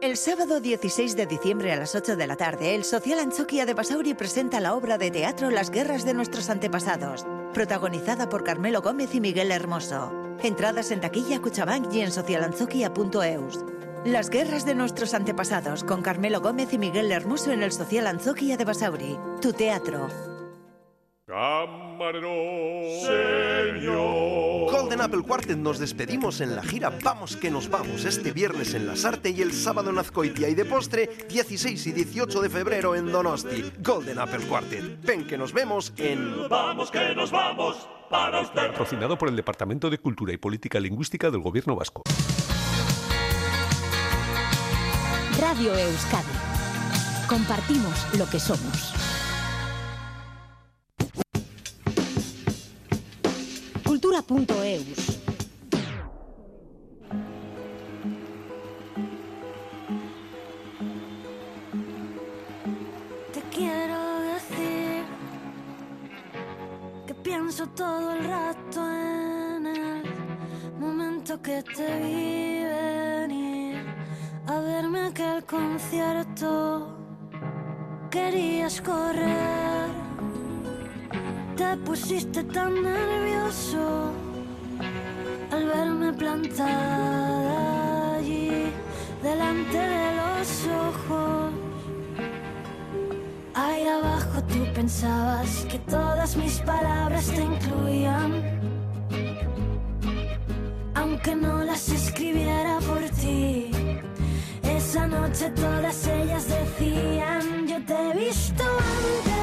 [0.00, 3.74] El sábado 16 de diciembre a las 8 de la tarde, el Social Anchoquia de
[3.74, 9.14] Basauri presenta la obra de teatro Las guerras de nuestros antepasados, protagonizada por Carmelo Gómez
[9.14, 10.12] y Miguel Hermoso.
[10.42, 13.77] Entradas en taquilla Cuchabank y en socialanzoquia.eus.
[14.04, 18.56] Las guerras de nuestros antepasados con Carmelo Gómez y Miguel Hermoso en el Social Anzoquia
[18.56, 19.18] de Basauri.
[19.42, 20.08] Tu teatro.
[23.02, 24.70] Señor.
[24.70, 28.86] Golden Apple Quartet nos despedimos en la gira Vamos que nos vamos este viernes en
[28.86, 32.94] Las Arte y el sábado en Azcoitia y de postre 16 y 18 de febrero
[32.94, 33.72] en Donosti.
[33.80, 35.02] Golden Apple Quartet.
[35.02, 38.68] Ven que nos vemos en Vamos que nos vamos para usted.
[38.68, 42.04] Patrocinado por el Departamento de Cultura y Política Lingüística del Gobierno Vasco.
[45.38, 46.32] Radio Euskadi.
[47.28, 48.92] Compartimos lo que somos.
[53.84, 55.20] Cultura.eus.
[63.32, 65.04] Te quiero decir
[67.06, 70.02] que pienso todo el rato en el
[70.80, 72.97] momento que te vi venir
[74.48, 76.88] a verme aquel concierto.
[78.10, 79.90] Querías correr,
[81.54, 84.12] te pusiste tan nervioso
[85.52, 88.72] al verme plantada allí
[89.22, 91.52] delante de los ojos.
[93.54, 98.32] Ahí abajo tú pensabas que todas mis palabras te incluían,
[100.94, 103.77] aunque no las escribiera por ti.
[104.88, 109.37] Esa noche todas ellas decían, yo te he visto antes.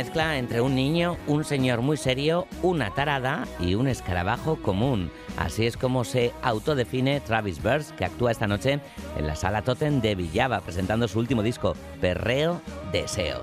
[0.00, 5.10] Mezcla entre un niño, un señor muy serio, una tarada y un escarabajo común.
[5.36, 8.80] Así es como se autodefine Travis Burst, que actúa esta noche
[9.18, 13.42] en la sala Totem de Villava, presentando su último disco, Perreo Deseo.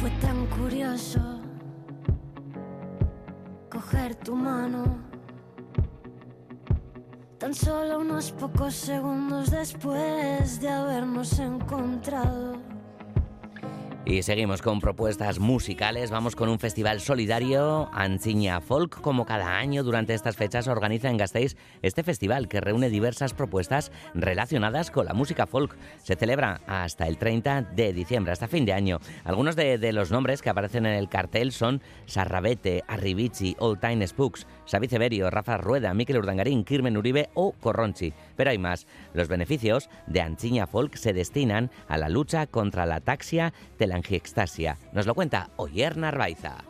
[0.00, 1.40] Fue tan curioso
[3.68, 5.05] coger tu mano.
[7.46, 12.60] Tan solo unos pocos segundos después de habernos encontrado.
[14.04, 16.10] Y seguimos con propuestas musicales.
[16.10, 19.00] Vamos con un festival solidario, Anciña Folk.
[19.00, 23.92] Como cada año durante estas fechas organiza en Gasteiz este festival que reúne diversas propuestas
[24.14, 25.76] relacionadas con la música folk.
[26.02, 28.98] Se celebra hasta el 30 de diciembre, hasta fin de año.
[29.24, 34.06] Algunos de, de los nombres que aparecen en el cartel son Sarrabete, Arribici, Old Time
[34.06, 38.12] Spooks, Xavi Severio, Rafa Rueda, Miquel Urdangarín, Kirmen Uribe o Corronchi.
[38.36, 38.86] Pero hay más.
[39.14, 44.78] Los beneficios de Anciña Folk se destinan a la lucha contra la ataxia telangiectasia.
[44.92, 46.64] Nos lo cuenta Oyer Narvaiza.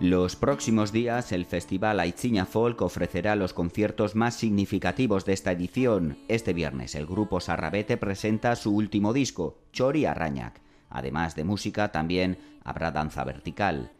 [0.00, 6.18] Los próximos días el Festival Aichiña Folk ofrecerá los conciertos más significativos de esta edición.
[6.28, 10.60] Este viernes el grupo Sarrabete presenta su último disco, Chori Arrañac.
[10.90, 13.92] Además de música también habrá danza vertical.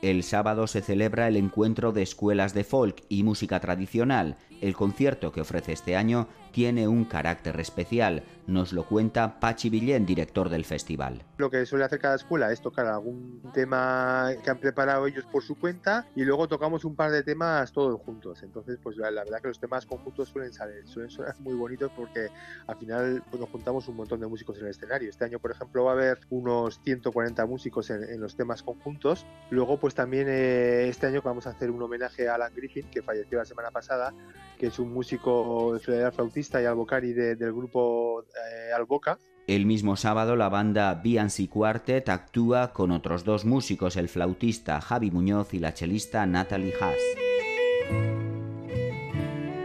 [0.00, 4.36] El sábado se celebra el encuentro de escuelas de folk y música tradicional.
[4.60, 10.04] El concierto que ofrece este año tiene un carácter especial, nos lo cuenta Pachi Villén,
[10.04, 11.22] director del festival.
[11.36, 15.44] Lo que suele hacer cada escuela es tocar algún tema que han preparado ellos por
[15.44, 18.42] su cuenta y luego tocamos un par de temas todos juntos.
[18.42, 21.92] Entonces, pues la, la verdad que los temas conjuntos suelen, salir, suelen sonar muy bonitos
[21.94, 22.26] porque
[22.66, 25.10] al final pues, nos juntamos un montón de músicos en el escenario.
[25.10, 29.24] Este año, por ejemplo, va a haber unos 140 músicos en, en los temas conjuntos.
[29.50, 33.00] Luego, pues también eh, este año vamos a hacer un homenaje a Alan Griffin, que
[33.00, 34.12] falleció la semana pasada,
[34.58, 39.18] que es un músico federal flautista y del grupo eh, Alboca.
[39.46, 45.10] El mismo sábado la banda Beyoncé Quartet actúa con otros dos músicos, el flautista Javi
[45.10, 46.96] Muñoz y la chelista Natalie Haas.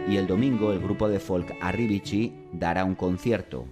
[0.08, 3.66] Y el domingo el grupo de folk Arribici dará un concierto.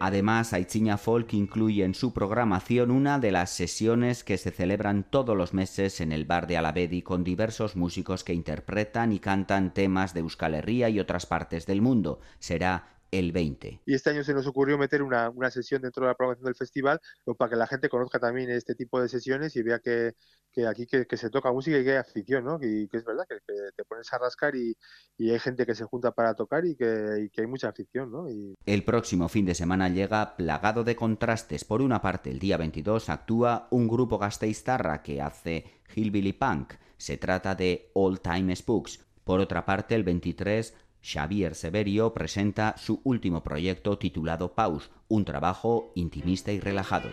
[0.00, 5.36] Además, Aichiña Folk incluye en su programación una de las sesiones que se celebran todos
[5.36, 10.14] los meses en el bar de Alavedi con diversos músicos que interpretan y cantan temas
[10.14, 12.20] de Euskal Herria y otras partes del mundo.
[12.38, 13.80] Será el 20.
[13.86, 16.54] Y este año se nos ocurrió meter una, una sesión dentro de la programación del
[16.54, 17.00] festival
[17.36, 20.12] para que la gente conozca también este tipo de sesiones y vea que,
[20.52, 22.58] que aquí que, que se toca música y que hay afición, ¿no?
[22.60, 24.76] Y que es verdad que, que te pones a rascar y,
[25.16, 28.10] y hay gente que se junta para tocar y que, y que hay mucha afición,
[28.10, 28.30] ¿no?
[28.30, 31.64] Y, El próximo fin de semana llega plagado de contrastes.
[31.64, 36.74] Por una parte, el día 22 actúa un grupo gasteiztarra que hace hillbilly punk.
[36.96, 39.00] Se trata de All Time Spooks.
[39.24, 40.74] Por otra parte, el 23
[41.08, 47.08] Xavier Severio presenta su último proyecto titulado Paus, un trabajo intimista y relajado.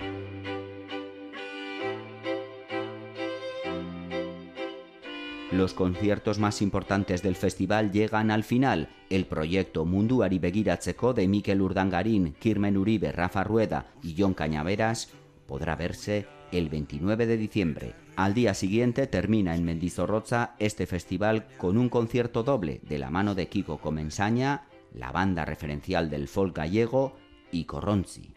[5.54, 8.90] Los conciertos más importantes del festival llegan al final.
[9.10, 15.14] El proyecto Munduari Begiratzeko de Mikel Urdangarín, Kirmen Uribe, Rafa Rueda y Jon Cañaveras
[15.48, 18.05] podrá verse el 29 de diciembre.
[18.16, 23.36] Al día siguiente termina en Mendizorroza este festival con un concierto doble de la mano
[23.36, 24.64] de Kiko Comensaña,
[24.94, 27.18] la banda referencial del folk gallego
[27.52, 28.34] y Corronzi.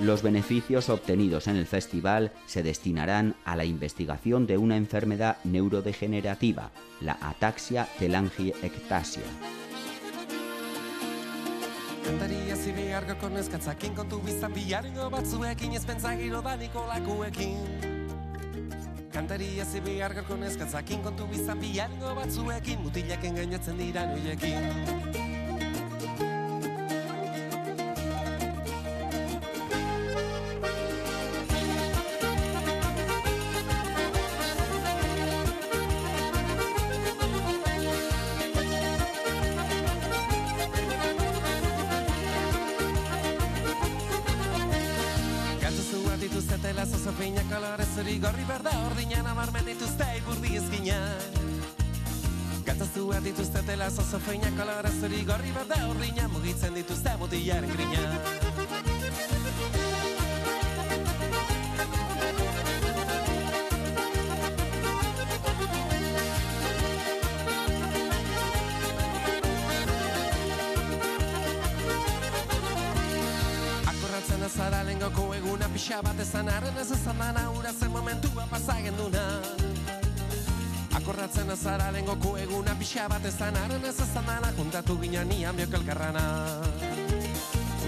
[0.00, 6.72] Los beneficios obtenidos en el festival se destinarán a la investigación de una enfermedad neurodegenerativa,
[7.00, 9.59] la ataxia telangiectasia.
[12.10, 17.54] Kantari aziri argoko neskatzakin kontu bizan bilarengo batzuekin ez pentsagiro da nikolakuekin.
[19.14, 24.58] Kantari hasi behar garko neskatzakin kontu bizan bilarengo batzuekin mutilaken gainatzen dira noiekin.
[54.26, 58.04] Feinak kolora zuri gorri berde horrina mugitzen dituzte mutilaren grina.
[74.50, 78.96] Azara lengoko eguna pixa bat ezan arren ez ezan dana ura zen momentua pasagen
[81.00, 85.72] Akorratzen azara lengoko eguna pixa bat ezan arren ez ezan dana juntatu ginen nian biok
[85.78, 86.24] elkarrana.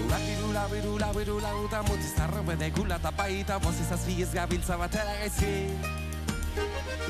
[0.09, 5.53] Lakirula, birula, birula, uta mutizarro bede gula tapaita Bozizazpi ez gabiltza batera gaizki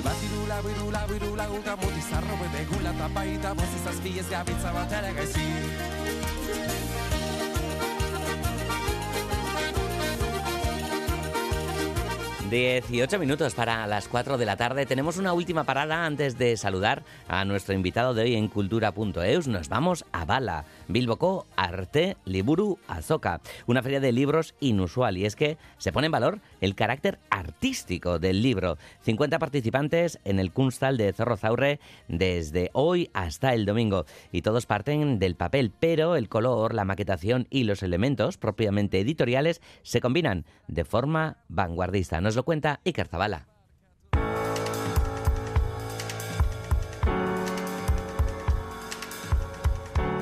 [0.04, 5.93] Batirula, birula, birula, uta mutizarro bede gula tapaita Bozizazpi ez gabiltza batera gaizki
[12.54, 14.86] 18 minutos para las 4 de la tarde.
[14.86, 19.48] Tenemos una última parada antes de saludar a nuestro invitado de hoy en cultura.eus.
[19.48, 25.18] Nos vamos a Bala, Bilboko Arte Liburu Azoka, una feria de libros inusual.
[25.18, 28.78] Y es que se pone en valor el carácter artístico del libro.
[29.02, 34.06] 50 participantes en el Kunstal de Zorro Zaurre desde hoy hasta el domingo.
[34.32, 39.60] Y todos parten del papel, pero el color, la maquetación y los elementos propiamente editoriales
[39.82, 42.22] se combinan de forma vanguardista.
[42.22, 43.53] Nos lo cuenta Iker Zabala.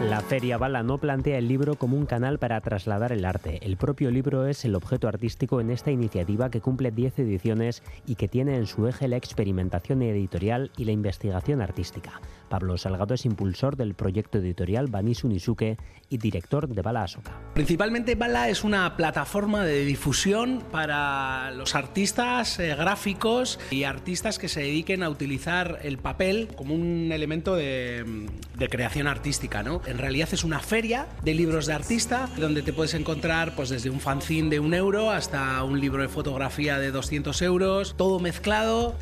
[0.10, 3.60] La Feria Bala no plantea el libro como un canal para trasladar el arte.
[3.62, 8.16] El propio libro es el objeto artístico en esta iniciativa que cumple 10 ediciones y
[8.16, 12.20] que tiene en su eje la experimentación editorial y la investigación artística.
[12.50, 15.78] Pablo Salgado es impulsor del proyecto editorial Banisu Nisuke
[16.10, 17.40] y director de Bala Asoka.
[17.54, 24.50] Principalmente Bala es una plataforma de difusión para los artistas eh, gráficos y artistas que
[24.50, 28.28] se dediquen a utilizar el papel como un elemento de,
[28.58, 29.64] de creación artística.
[29.64, 29.82] ¿no?
[29.92, 33.90] En realidad es una feria de libros de artista donde te puedes encontrar pues, desde
[33.90, 38.96] un fanzine de un euro hasta un libro de fotografía de 200 euros, todo mezclado.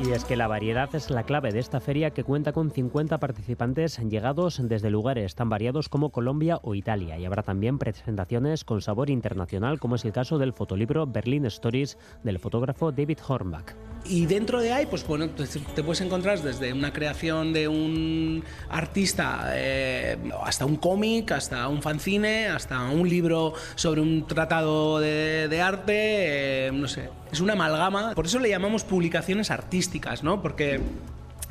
[0.00, 3.18] Y es que la variedad es la clave de esta feria que cuenta con 50
[3.18, 7.18] participantes llegados desde lugares tan variados como Colombia o Italia.
[7.18, 11.98] Y habrá también presentaciones con sabor internacional, como es el caso del fotolibro Berlin Stories
[12.22, 13.74] del fotógrafo David Hornbach.
[14.04, 19.50] Y dentro de ahí, pues bueno, te, puedes encontrar desde una creación de un artista
[19.54, 25.60] eh, hasta un cómic, hasta un fanzine, hasta un libro sobre un tratado de, de
[25.60, 27.10] arte, eh, no sé.
[27.30, 29.87] Es una amalgama, por eso le llamamos publicaciones artísticas,
[30.22, 30.42] ¿no?
[30.42, 30.80] Porque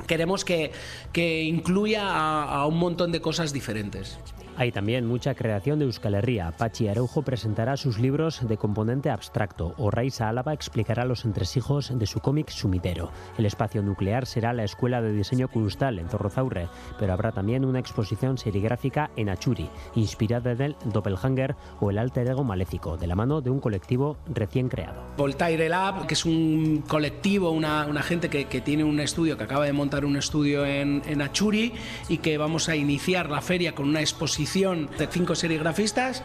[0.06, 0.72] queremos que,
[1.12, 4.18] que incluya a, a un montón de cosas diferentes.
[4.60, 6.50] Hay también mucha creación de Euskal Herria.
[6.50, 12.06] Pachi Araujo presentará sus libros de componente abstracto o Raiza Álava explicará los entresijos de
[12.06, 13.12] su cómic Sumidero.
[13.38, 16.66] El espacio nuclear será la Escuela de Diseño Kunstal en Zorrozaurre,
[16.98, 22.26] pero habrá también una exposición serigráfica en Achuri, inspirada en el Doppelhanger o el alter
[22.26, 25.04] ego maléfico, de la mano de un colectivo recién creado.
[25.16, 29.66] Voltaire Lab, que es un colectivo, una, una gente que, tiene un estudio, que acaba
[29.66, 31.74] de montar un estudio en Achuri
[32.08, 36.22] y que vamos a iniciar la feria con una exposición de cinco serigrafistas.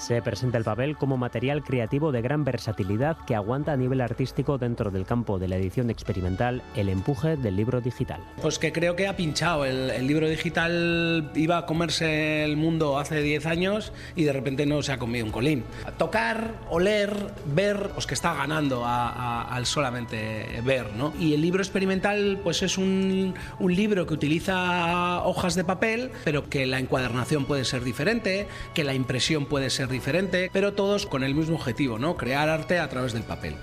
[0.00, 4.56] Se presenta el papel como material creativo de gran versatilidad que aguanta a nivel artístico
[4.56, 8.24] dentro del campo de la edición experimental el empuje del libro digital.
[8.40, 9.66] Pues que creo que ha pinchado.
[9.66, 14.64] El, el libro digital iba a comerse el mundo hace 10 años y de repente
[14.64, 15.64] no se ha comido un colín.
[15.98, 20.94] Tocar, oler, ver, pues que está ganando a, a, al solamente ver.
[20.94, 21.12] ¿no?
[21.20, 26.48] Y el libro experimental pues es un, un libro que utiliza hojas de papel, pero
[26.48, 31.24] que la encuadernación puede ser diferente, que la impresión puede ser diferente, pero todos con
[31.24, 32.16] el mismo objetivo, ¿no?
[32.16, 33.56] Crear arte a través del papel.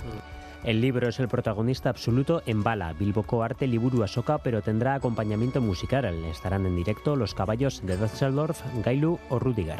[0.63, 5.61] El libro es el protagonista absoluto en Bala, Bilboko Arte Liburu Asoka, pero tendrá acompañamiento
[5.61, 6.05] musical.
[6.25, 9.79] Estarán en directo los caballos de Düsseldorf, Gailu o Rudiger.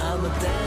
[0.00, 0.63] A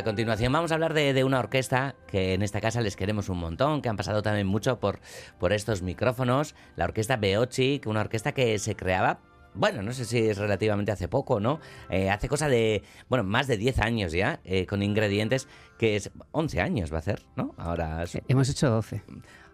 [0.04, 3.82] continuación vamos a hablar de, una orquesta que en esta casa les queremos un montón,
[3.82, 5.00] que han pasado también mucho por,
[5.40, 9.20] por estos micrófonos, la orquesta Beochic, una orquesta que se creaba
[9.58, 11.62] bueno, no sé si es relativamente hace poco, ¿no?
[11.90, 15.48] Eh, hace cosa de, bueno, más de 10 años ya, eh, con ingredientes
[15.80, 17.56] que es 11 años va a hacer, ¿no?
[17.58, 18.04] Ahora...
[18.28, 19.02] Hemos hecho 12.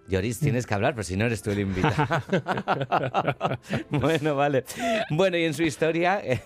[0.08, 1.96] Lloris, tienes que hablar, pero si no eres tú el invitado.
[3.90, 4.66] bueno, vale.
[5.10, 6.42] Bueno, y en su historia, eh,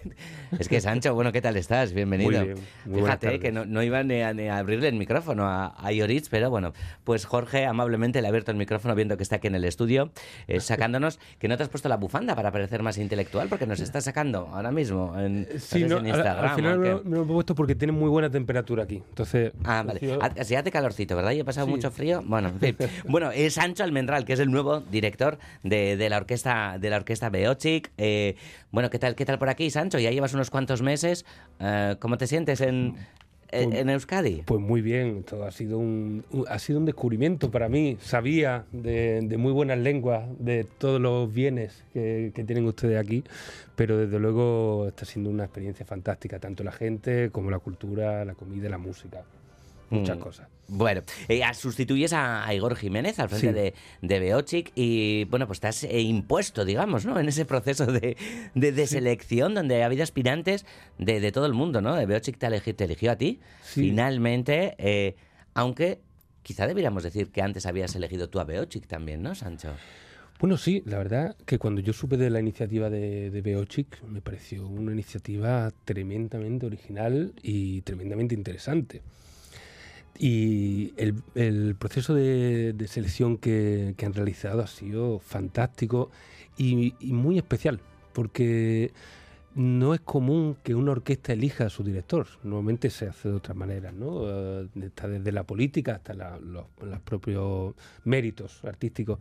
[0.60, 1.91] es que Sancho, bueno, ¿qué tal estás?
[1.93, 2.30] Bienvenido.
[2.32, 5.47] Muy bien, muy Fíjate que no, no iba ni a, ni a abrirle el micrófono
[5.47, 9.24] a, a Lloris, pero bueno, pues Jorge amablemente le ha abierto el micrófono viendo que
[9.24, 10.12] está aquí en el estudio,
[10.47, 13.80] eh, sacándonos que no te has puesto la bufanda para parecer más intelectual, porque nos
[13.80, 16.45] está sacando ahora mismo en, Sí, no en al- Instagram.
[16.51, 19.01] al final ¿o me, lo- me lo he puesto porque tiene muy buena temperatura aquí.
[19.10, 20.20] Entonces, Ah, vale.
[20.39, 21.32] Así hace calorcito, ¿verdad?
[21.32, 21.72] Yo he pasado Sí.
[21.72, 22.22] mucho frío.
[22.26, 22.78] Bueno, en fin.
[23.08, 27.30] Bueno, Sancho Almendral, que es el nuevo director de, de la orquesta de la orquesta
[27.30, 27.91] Beochic.
[27.98, 28.36] Eh,
[28.72, 30.00] bueno, ¿qué tal, ¿qué tal por aquí, Sancho?
[30.00, 31.26] Ya llevas unos cuantos meses.
[31.60, 32.96] Eh, ¿Cómo te sientes en,
[33.52, 34.41] en, en Euskadi?
[34.46, 37.98] Pues muy bien, todo ha sido un, un- ha sido un descubrimiento para mí.
[38.02, 43.24] Sabía de, de muy buenas lenguas de todos los bienes que, que tienen ustedes aquí,
[43.76, 48.34] pero desde luego está siendo una experiencia fantástica, tanto la gente como la cultura, la
[48.34, 49.22] comida, la música,
[49.89, 50.22] muchas Mm.
[50.22, 50.48] cosas.
[50.68, 53.53] Bueno, eh, sustituyes a, a Igor Jiménez al frente Sí.
[53.53, 57.20] de, de Beochic y, bueno, pues te has eh, impuesto, digamos, ¿no?
[57.20, 58.18] En ese proceso de,
[58.55, 60.66] de- de selección donde ha habido aspirantes
[60.97, 61.95] de, de todo el mundo, ¿no?
[61.95, 65.16] De Beochic te, elegi- te eligió a ti, finalmente, eh,
[65.53, 65.99] aunque
[66.43, 69.70] quizá deberíamos decir que antes habías elegido tú a Beochic también, ¿no, Sancho?
[70.39, 74.22] Bueno, sí, la verdad que cuando yo supe de la iniciativa de, de Beochic, me
[74.22, 79.01] pareció una iniciativa tremendamente original y tremendamente interesante.
[80.18, 86.09] Y el, proceso de, selección que, han realizado ha sido fantástico
[86.57, 87.82] y, muy especial,
[88.13, 88.91] porque
[89.55, 92.28] no es común que una orquesta elija a su director.
[92.43, 94.24] Normalmente se hace de otras maneras, ¿no?
[94.26, 99.20] Eh, está desde la política hasta los, los propios méritos artísticos.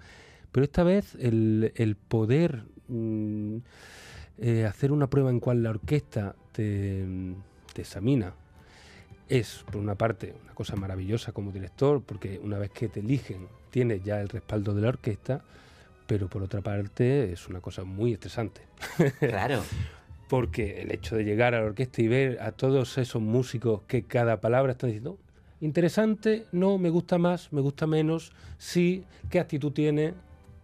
[0.53, 3.57] Pero esta vez el, poder mm,
[4.38, 7.05] eh, hacer una prueba en cual la orquesta te
[7.76, 8.34] examina
[9.29, 13.49] es, por una parte, una cosa maravillosa como director, porque una vez que te eligen
[13.70, 15.43] tienes ya el respaldo de la orquesta,
[16.07, 18.61] pero por otra parte es una cosa muy estresante.
[19.18, 19.62] Claro.
[20.29, 24.03] Porque el hecho de llegar a la orquesta y ver a todos esos músicos que
[24.05, 25.18] cada palabra están diciendo,
[25.61, 30.14] interesante, no, me gusta más, me gusta menos, sí, qué actitud tiene,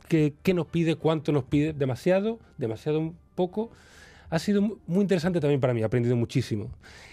[0.09, 3.71] qué, qué nos pide, cuánto nos pide, demasiado, demasiado poco.
[4.31, 6.71] Ha sido mu- muy interesante también para mí, he aprendido muchísimo.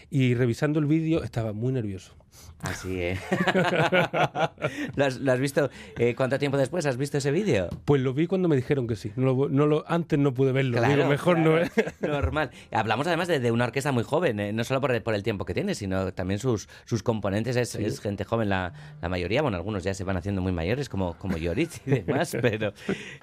[0.10, 2.14] Y revisando el vídeo estaba muy nervioso.
[2.62, 3.20] Así, ¿eh?
[4.96, 5.70] ¿Lo, has, lo has visto?
[5.98, 7.70] eh, ¿Cuánto tiempo después has visto ese vídeo?
[7.86, 9.12] Pues lo vi cuando me dijeron que sí.
[9.16, 10.78] No lo, no lo- antes no pude verlo.
[10.78, 11.66] Claro, Digo, mejor no claro.
[11.66, 12.02] es.
[12.02, 12.50] Normal.
[12.72, 15.24] Hablamos además de, de una orquesta muy joven, eh, no solo por el, por el
[15.24, 17.56] tiempo que tiene, sino también sus, sus componentes.
[17.56, 17.84] Es, Sí.
[17.84, 19.42] es gente joven la, la mayoría.
[19.42, 22.74] Bueno, algunos ya se van haciendo muy mayores, como, como Lloris y demás, pero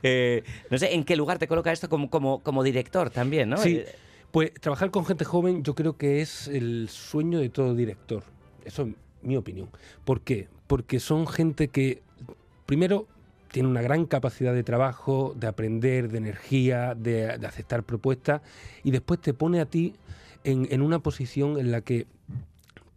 [0.02, 3.56] eh, no sé, ¿en qué lugar te coloca esto como, como, como director también, no?
[3.56, 3.86] Sí, Eh,
[4.34, 8.24] pues trabajar con gente joven yo creo que es el sueño de todo director.
[8.64, 8.88] Eso es
[9.22, 9.68] mi opinión.
[10.04, 10.48] ¿Por qué?
[10.66, 12.02] Porque son gente que,
[12.66, 13.06] primero,
[13.52, 18.42] tiene una gran capacidad de trabajo, de aprender, de energía, de, aceptar propuestas,
[18.82, 19.94] y después te pone a ti
[20.42, 22.08] en, en una posición en la que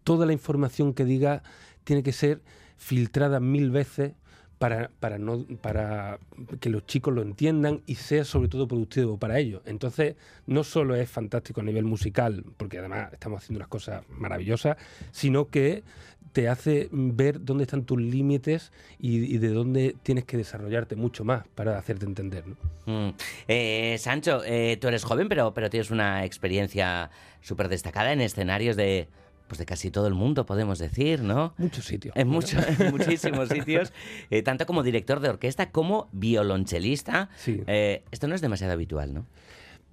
[0.03, 1.43] toda la información que diga
[1.83, 2.41] tiene que ser
[2.77, 4.13] filtrada mil veces
[4.57, 6.19] para, para, no, para
[6.59, 9.61] que los chicos lo entiendan y sea sobre todo productivo para ellos.
[9.65, 14.77] Entonces, no solo es fantástico a nivel musical, porque además estamos haciendo unas cosas maravillosas,
[15.11, 15.83] sino que
[16.31, 21.47] te hace ver dónde están tus límites y, de dónde tienes que desarrollarte mucho más
[21.55, 22.43] para hacerte entender.
[22.47, 22.55] ¿no?
[22.85, 23.13] mm.
[23.47, 27.09] Eh, Sancho, eh, tú eres joven, pero, pero tienes una experiencia
[27.41, 29.07] súper destacada en escenarios de,
[29.47, 31.53] pues de casi todo el mundo, podemos decir, ¿no?
[31.57, 32.15] Muchos sitios.
[32.15, 33.93] En, mucho- en muchísimos sitios,
[34.29, 37.29] eh, tanto como director de orquesta como violonchelista.
[37.67, 39.25] Eh, esto no es demasiado habitual, ¿no?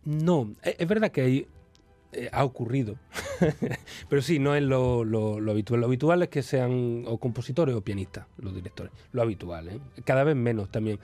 [0.05, 1.47] No, e- es verdad que hay,
[2.13, 2.97] eh, ha ocurrido,
[4.09, 5.81] pero sí, no es lo, lo- lo habitual.
[5.81, 8.93] Lo habitual es que sean o compositores o pianistas los directores.
[9.13, 9.79] Lo habitual, ¿eh?
[10.05, 10.99] cada vez menos también.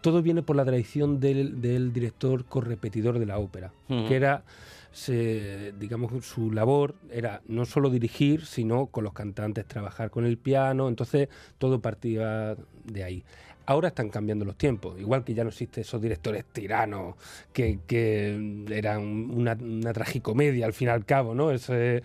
[0.00, 4.44] Todo viene por la tradición del, del director correpetidor de la ópera, que era,
[4.92, 10.36] se- digamos, su labor era no solo dirigir, sino con los cantantes trabajar con el
[10.38, 11.28] piano, entonces
[11.58, 13.24] todo partía de ahí.
[13.66, 17.14] Ahora están cambiando los tiempos, igual que ya no existen esos directores tiranos
[17.52, 21.52] que, que eran una, una tragicomedia al fin y al cabo, ¿no?
[21.52, 22.02] Ese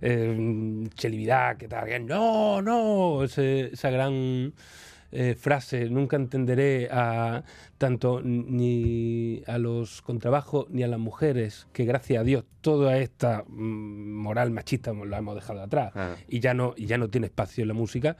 [0.00, 4.52] eh, Chelividad, que tal, no, no, ese- esa gran
[5.10, 7.42] eh, frase, nunca entenderé a
[7.78, 13.44] tanto ni a los contrabajos ni a las mujeres, que gracias a Dios toda esta
[13.48, 16.14] mm, moral machista la hemos dejado atrás Ah.
[16.28, 18.16] y ya no, y ya no tiene espacio en la música.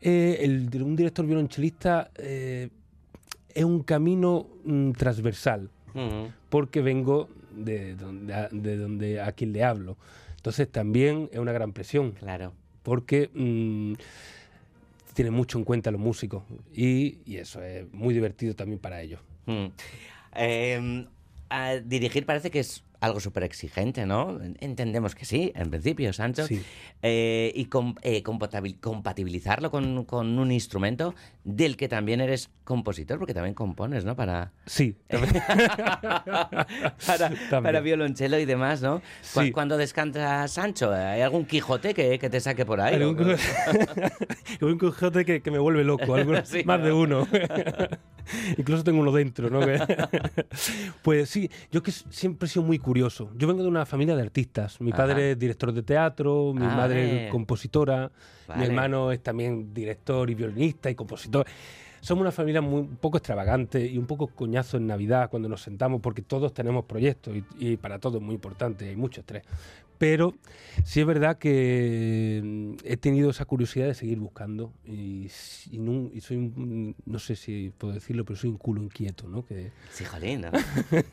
[0.00, 2.68] Eh, el, un director violonchelista eh,
[3.54, 5.70] es un camino mm, transversal,
[6.50, 9.96] porque vengo de donde, a- de donde a quien le hablo.
[10.36, 12.12] Entonces también es una gran presión.
[12.12, 12.52] Claro.
[12.82, 13.94] Porque mm,
[15.16, 16.44] tiene mucho en cuenta a los músicos
[16.74, 19.20] y, y eso es muy divertido también para ellos.
[19.46, 19.66] Mm.
[20.36, 21.06] Eh,
[21.48, 24.38] a dirigir parece que es algo súper exigente, ¿no?
[24.60, 26.46] Entendemos que sí, en principio, Sancho.
[26.46, 26.60] Sí.
[27.02, 31.14] Eh, y com- eh, compatibilizarlo con, con un instrumento
[31.48, 34.16] del que también eres compositor, porque también compones, ¿no?
[34.16, 34.96] Para, Sí,
[37.06, 37.30] para,
[37.62, 39.00] para violonchelo y demás, ¿no?
[39.32, 39.52] Cu- Sí.
[39.52, 42.94] Cuando descansa Sancho, ¿hay algún Quijote que, que te saque por ahí?
[42.96, 43.36] Algún,
[44.60, 46.86] un Quijote que, que me vuelve loco, Sí, más ¿no?
[46.86, 47.28] de uno.
[48.58, 49.60] Incluso tengo uno dentro, ¿no?
[51.02, 53.30] Pues sí, yo que siempre he sido muy curioso.
[53.36, 54.80] Yo vengo de una familia de artistas.
[54.80, 55.04] Mi Ajá.
[55.04, 58.10] padre es director de teatro, mi Ah, madre es compositora,
[58.46, 58.60] Vale.
[58.60, 61.46] mi hermano es también director y violinista y compositor.
[62.00, 65.62] Somos una familia muy, un poco extravagante y un poco coñazo en Navidad cuando nos
[65.62, 69.42] sentamos porque todos tenemos proyectos y, y para todos es muy importante, hay mucho estrés.
[69.98, 70.34] Pero
[70.84, 76.94] sí es verdad que mm, he tenido esa curiosidad de seguir buscando y, soy, un-
[77.06, 79.44] no sé si puedo decirlo, pero soy un culo inquieto, ¿no?
[79.44, 80.50] Que, Sí, jolín, ¿no?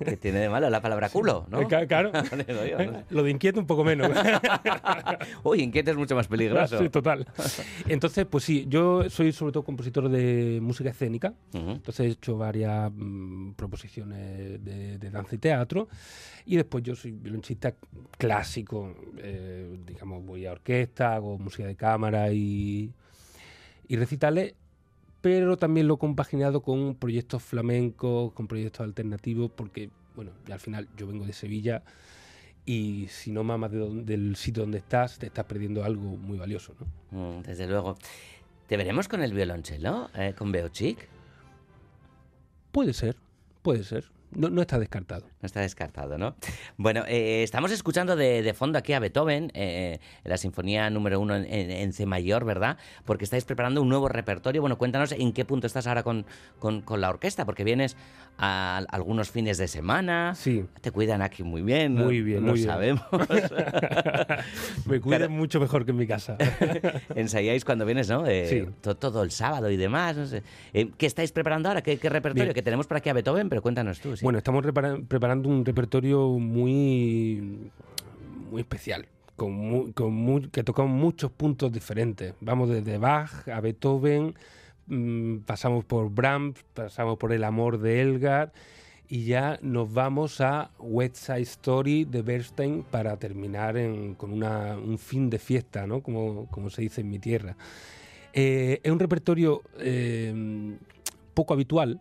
[0.05, 1.61] que tiene de malo la palabra culo, ¿no?
[1.61, 2.11] Eh, Claro.
[3.09, 4.09] Lo de inquieto un poco menos.
[5.43, 6.79] Uy, inquieto es mucho más peligroso.
[6.79, 7.25] Sí, total.
[7.87, 11.33] Entonces, pues sí, yo soy sobre todo compositor de música escénica.
[11.53, 15.87] Entonces he hecho varias mm, proposiciones de, de danza y teatro.
[16.45, 17.73] Y después yo soy violonchista
[18.17, 18.72] clásico.
[19.17, 22.91] Eh, digamos, voy a orquesta, hago música de cámara y,
[23.87, 24.55] y recitales.
[25.21, 30.89] Pero también lo he compaginado con proyectos flamencos, con proyectos alternativos, porque, bueno, al final
[30.97, 31.81] yo vengo de Sevilla
[32.65, 36.73] y si no mamas de del sitio donde estás, te estás perdiendo algo muy valioso,
[36.79, 37.39] ¿no?
[37.39, 37.97] Mm, desde luego.
[38.67, 40.09] ¿Te veremos con el violonchelo?
[40.15, 41.07] eh, ¿Con Beochic?
[42.71, 43.15] Puede ser,
[43.61, 44.09] puede ser.
[44.35, 45.25] No, no está descartado.
[45.41, 46.35] No está descartado, ¿no?
[46.77, 51.35] Bueno, eh, estamos escuchando de, de fondo aquí a Beethoven, eh, la Sinfonía número uno
[51.35, 52.77] en, en- en C mayor, ¿verdad?
[53.05, 54.61] Porque estáis preparando un nuevo repertorio.
[54.61, 56.25] Bueno, cuéntanos en qué punto estás ahora con,
[56.59, 57.97] con- con la orquesta, porque vienes
[58.37, 60.33] a, algunos fines de semana.
[60.35, 60.65] Sí.
[60.81, 61.95] Te cuidan aquí muy bien.
[61.95, 62.05] ¿no?
[62.05, 62.67] Muy bien, Lo muy bien.
[62.67, 63.03] sabemos.
[64.85, 66.37] Me cuidan mucho mejor que en mi casa.
[67.15, 68.25] Ensayáis cuando vienes, ¿no?
[68.25, 68.65] Eh, Sí.
[68.81, 70.15] to- todo el sábado y demás.
[70.17, 70.43] No sé.
[70.97, 71.81] ¿Qué estáis preparando ahora?
[71.81, 72.45] ¿Qué, qué repertorio?
[72.45, 72.53] Bien.
[72.53, 74.15] Que tenemos por aquí a Beethoven, pero cuéntanos tú.
[74.23, 77.69] Bueno, estamos repara- preparando un repertorio muy,
[78.49, 79.05] muy especial,
[79.35, 82.33] con mu- con que tocamos muchos puntos diferentes.
[82.39, 84.33] Vamos desde Bach a Beethoven,
[84.87, 88.53] mm, pasamos por Brahms, pasamos por El amor de Elgar
[89.09, 94.77] y ya nos vamos a West Side Story de Bernstein para terminar en- con una-
[94.77, 95.99] un fin de fiesta, ¿no?
[96.01, 97.57] como, como se dice en mi tierra.
[98.31, 100.33] Eh, es un repertorio eh,
[101.33, 101.99] poco habitual,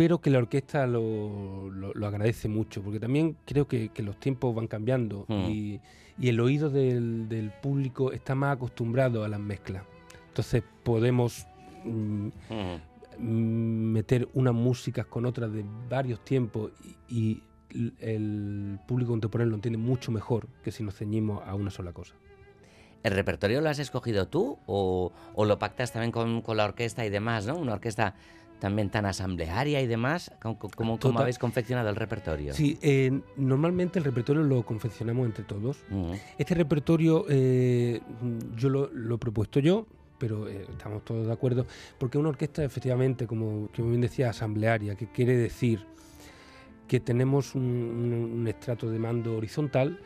[0.00, 4.18] pero que la orquesta lo, lo- lo agradece mucho, porque también creo que, que los
[4.18, 5.50] tiempos van cambiando Mm.
[5.50, 5.80] y,
[6.18, 9.84] y el oído del, del público está más acostumbrado a las mezclas.
[10.28, 11.46] Entonces podemos
[11.84, 12.28] mm,
[13.18, 16.70] meter unas músicas con otras de varios tiempos
[17.08, 17.42] y,
[18.00, 22.14] el público contemporáneo lo entiende mucho mejor que si nos ceñimos a una sola cosa.
[23.02, 27.04] ¿El repertorio lo has escogido tú o, o lo pactas también con, con la orquesta
[27.06, 27.56] y demás, ¿no?
[27.56, 28.14] Una orquesta
[28.60, 30.30] también tan asamblearia y demás.
[30.40, 31.22] ¿Cómo, cómo- cómo Total.
[31.22, 32.54] habéis confeccionado el repertorio?
[32.54, 35.78] Sí, eh, normalmente el repertorio lo confeccionamos entre todos.
[35.88, 36.12] Mm.
[36.38, 38.00] Este repertorio eh,
[38.56, 39.86] yo lo, lo he propuesto yo,
[40.18, 41.66] pero eh, estamos todos de acuerdo,
[41.98, 45.86] porque una orquesta efectivamente, como, como bien decía, asamblearia, que quiere decir
[46.86, 49.98] que tenemos un, un- un estrato de mando horizontal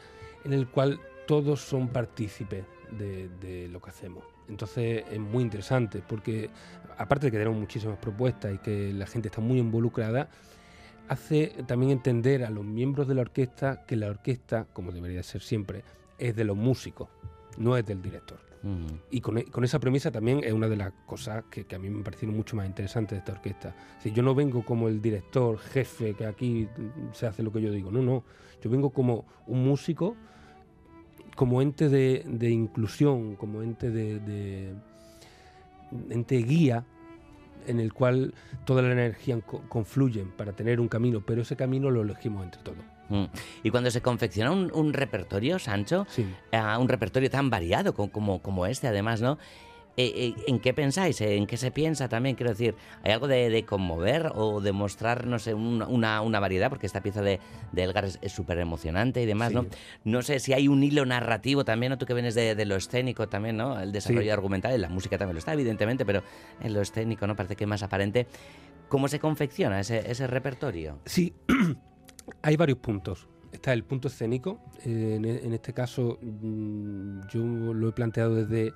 [0.45, 2.65] en el cual todos son partícipes
[2.99, 4.23] de, de lo que hacemos.
[4.49, 6.51] Entonces es muy interesante porque
[6.99, 10.29] aparte de que tenemos muchísimas propuestas y que la gente está muy involucrada,
[11.09, 15.43] hace también entender a los miembros de la orquesta que la orquesta, como debería ser
[15.43, 15.83] siempre,
[16.19, 17.09] es de los músicos,
[17.59, 18.39] no es del director.
[18.63, 18.87] Mm.
[19.11, 21.79] Y con, e- con esa premisa también es una de las cosas que, que a
[21.79, 23.75] mí me parecieron mucho más interesantes de esta orquesta.
[24.03, 26.69] Si yo no vengo como el director, jefe, que aquí
[27.13, 28.25] se hace lo que yo digo, no, no.
[28.63, 30.17] Yo vengo como un músico,
[31.37, 34.75] como ente de, de inclusión, como ente de, de-
[36.11, 36.85] ente guía
[37.67, 41.91] en el cual toda la energía co- confluyen para tener un camino, pero ese camino
[41.91, 42.85] lo elegimos entre todos.
[43.09, 43.25] Mm.
[43.63, 46.07] Y cuando se confecciona un, un repertorio, Sancho,
[46.53, 49.39] eh, un repertorio tan variado co- como, como este, además, ¿no?
[49.97, 51.21] Eh, eh, ¿En qué pensáis?
[51.21, 52.35] ¿En qué se piensa también?
[52.35, 52.75] Quiero decir,
[53.05, 56.69] ¿hay algo de, de conmover o de mostrar, no sé, un- una, una variedad?
[56.69, 57.39] Porque esta pieza de,
[57.71, 59.55] de Elgar es súper emocionante y demás, Sí.
[59.55, 59.67] ¿no?
[60.05, 61.99] No sé si hay un hilo narrativo también, ¿no?
[61.99, 63.79] Tú que vienes de, de lo escénico también, ¿no?
[63.81, 64.31] El desarrollo Sí.
[64.31, 66.23] argumental, en la música también lo está, evidentemente, pero
[66.61, 67.37] en lo escénico, ¿no?
[67.37, 68.27] Parece que es más aparente.
[68.89, 70.99] ¿Cómo se confecciona ese, ese repertorio?
[71.05, 71.33] Sí,
[72.43, 73.29] hay varios puntos.
[73.53, 74.61] Está el punto escénico.
[74.85, 78.73] eh, en, en este caso, mm, yo lo he planteado desde,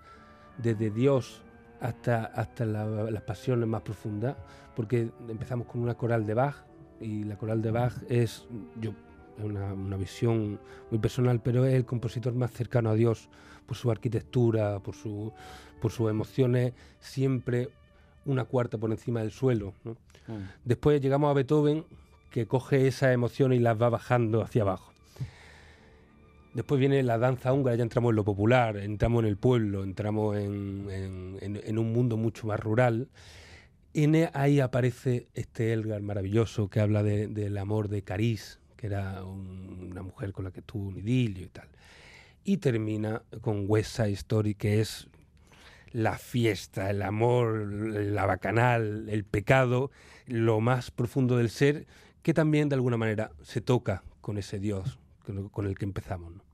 [0.59, 1.43] desde Dios
[1.81, 4.37] hasta, hasta la- las pasiones más profundas,
[4.77, 6.57] porque empezamos con una coral de Bach,
[7.01, 8.47] y la coral de Bach es,
[8.81, 8.93] yo,
[9.43, 10.59] una, una visión
[10.91, 13.29] muy personal, pero es el compositor más cercano a Dios
[13.67, 15.33] por su arquitectura, por, su,
[15.81, 17.69] por sus emociones, siempre
[18.27, 19.75] una cuarta por encima del suelo.
[19.85, 19.97] ¿no?
[20.65, 21.85] Después llegamos a Beethoven,
[22.31, 24.93] que coge esas emociones y las va bajando hacia abajo.
[26.59, 30.37] Después viene la danza húngara, ya entramos en lo popular, entramos en el pueblo, entramos
[30.37, 33.11] en, un mundo mucho más rural.
[33.93, 38.89] Y e- ahí aparece este Elgar maravilloso que habla de- del amor de Caris, que
[38.89, 41.69] era un- una mujer con la que tuvo un idilio y tal.
[42.43, 45.07] Y termina con West Side Story, que es
[45.93, 49.93] la fiesta, el amor, la bacanal, el pecado,
[50.27, 51.87] lo más profundo del ser,
[52.25, 54.99] que también de alguna manera se toca con ese Dios
[55.53, 56.48] con el que empezamos.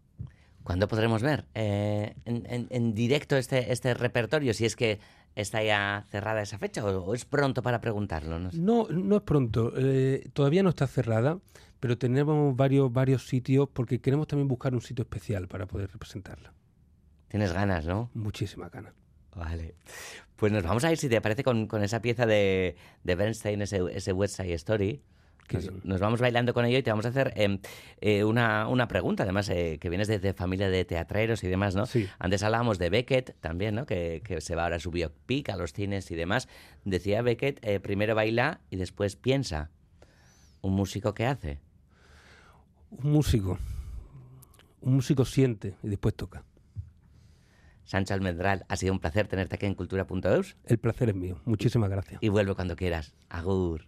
[0.65, 4.53] ¿Cuándo podremos ver eh, en, en- en directo este, este repertorio?
[4.55, 4.99] Si es que
[5.37, 8.39] está ya cerrada esa fecha o, o es pronto para preguntarlo.
[8.39, 8.59] No sé.
[8.59, 9.73] No, no es pronto.
[9.77, 11.39] eh, todavía no está cerrada,
[11.81, 16.53] pero tenemos varios, varios sitios porque queremos también buscar un sitio especial para poder representarla.
[17.29, 18.11] Tienes ganas, ¿no?
[18.15, 18.95] Muchísimas ganas.
[19.35, 19.75] Vale.
[20.37, 23.61] Pues nos vamos a ir, si te parece, con, con esa pieza de, de Bernstein,
[23.63, 25.03] ese, ese West Side Story.
[25.85, 27.59] Nos, vamos bailando con ello y te vamos a hacer eh,
[28.01, 31.75] eh, una, una pregunta, además, eh, que vienes de, de familia de teatreros y demás,
[31.75, 31.87] ¿no?
[31.87, 32.09] Sí.
[32.19, 33.87] Antes hablábamos de Beckett también, ¿no?
[33.87, 36.49] Que, que se va ahora a su biopic, a los cines y demás.
[36.85, 39.71] Decía Beckett, eh, primero baila y después piensa.
[40.63, 41.61] ¿Un músico qué hace?
[42.91, 43.59] Un músico.
[44.81, 46.45] Un músico siente y después toca.
[47.85, 51.39] Sancho Almendral, ha sido un placer tenerte aquí en Cultura.eus El placer es mío.
[51.45, 52.23] Muchísimas gracias.
[52.23, 53.15] y vuelve cuando quieras.
[53.29, 53.85] Agur.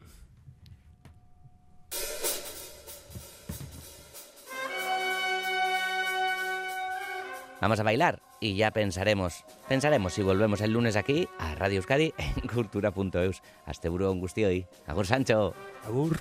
[7.60, 12.12] Vamos a bailar y ya pensaremos, pensaremos si volvemos el lunes aquí a Radio Euskadi
[12.18, 13.42] en cultura.eus.
[13.64, 14.66] Hasta un guztioi.
[14.86, 15.54] Agur Sancho.
[15.86, 16.18] Agur.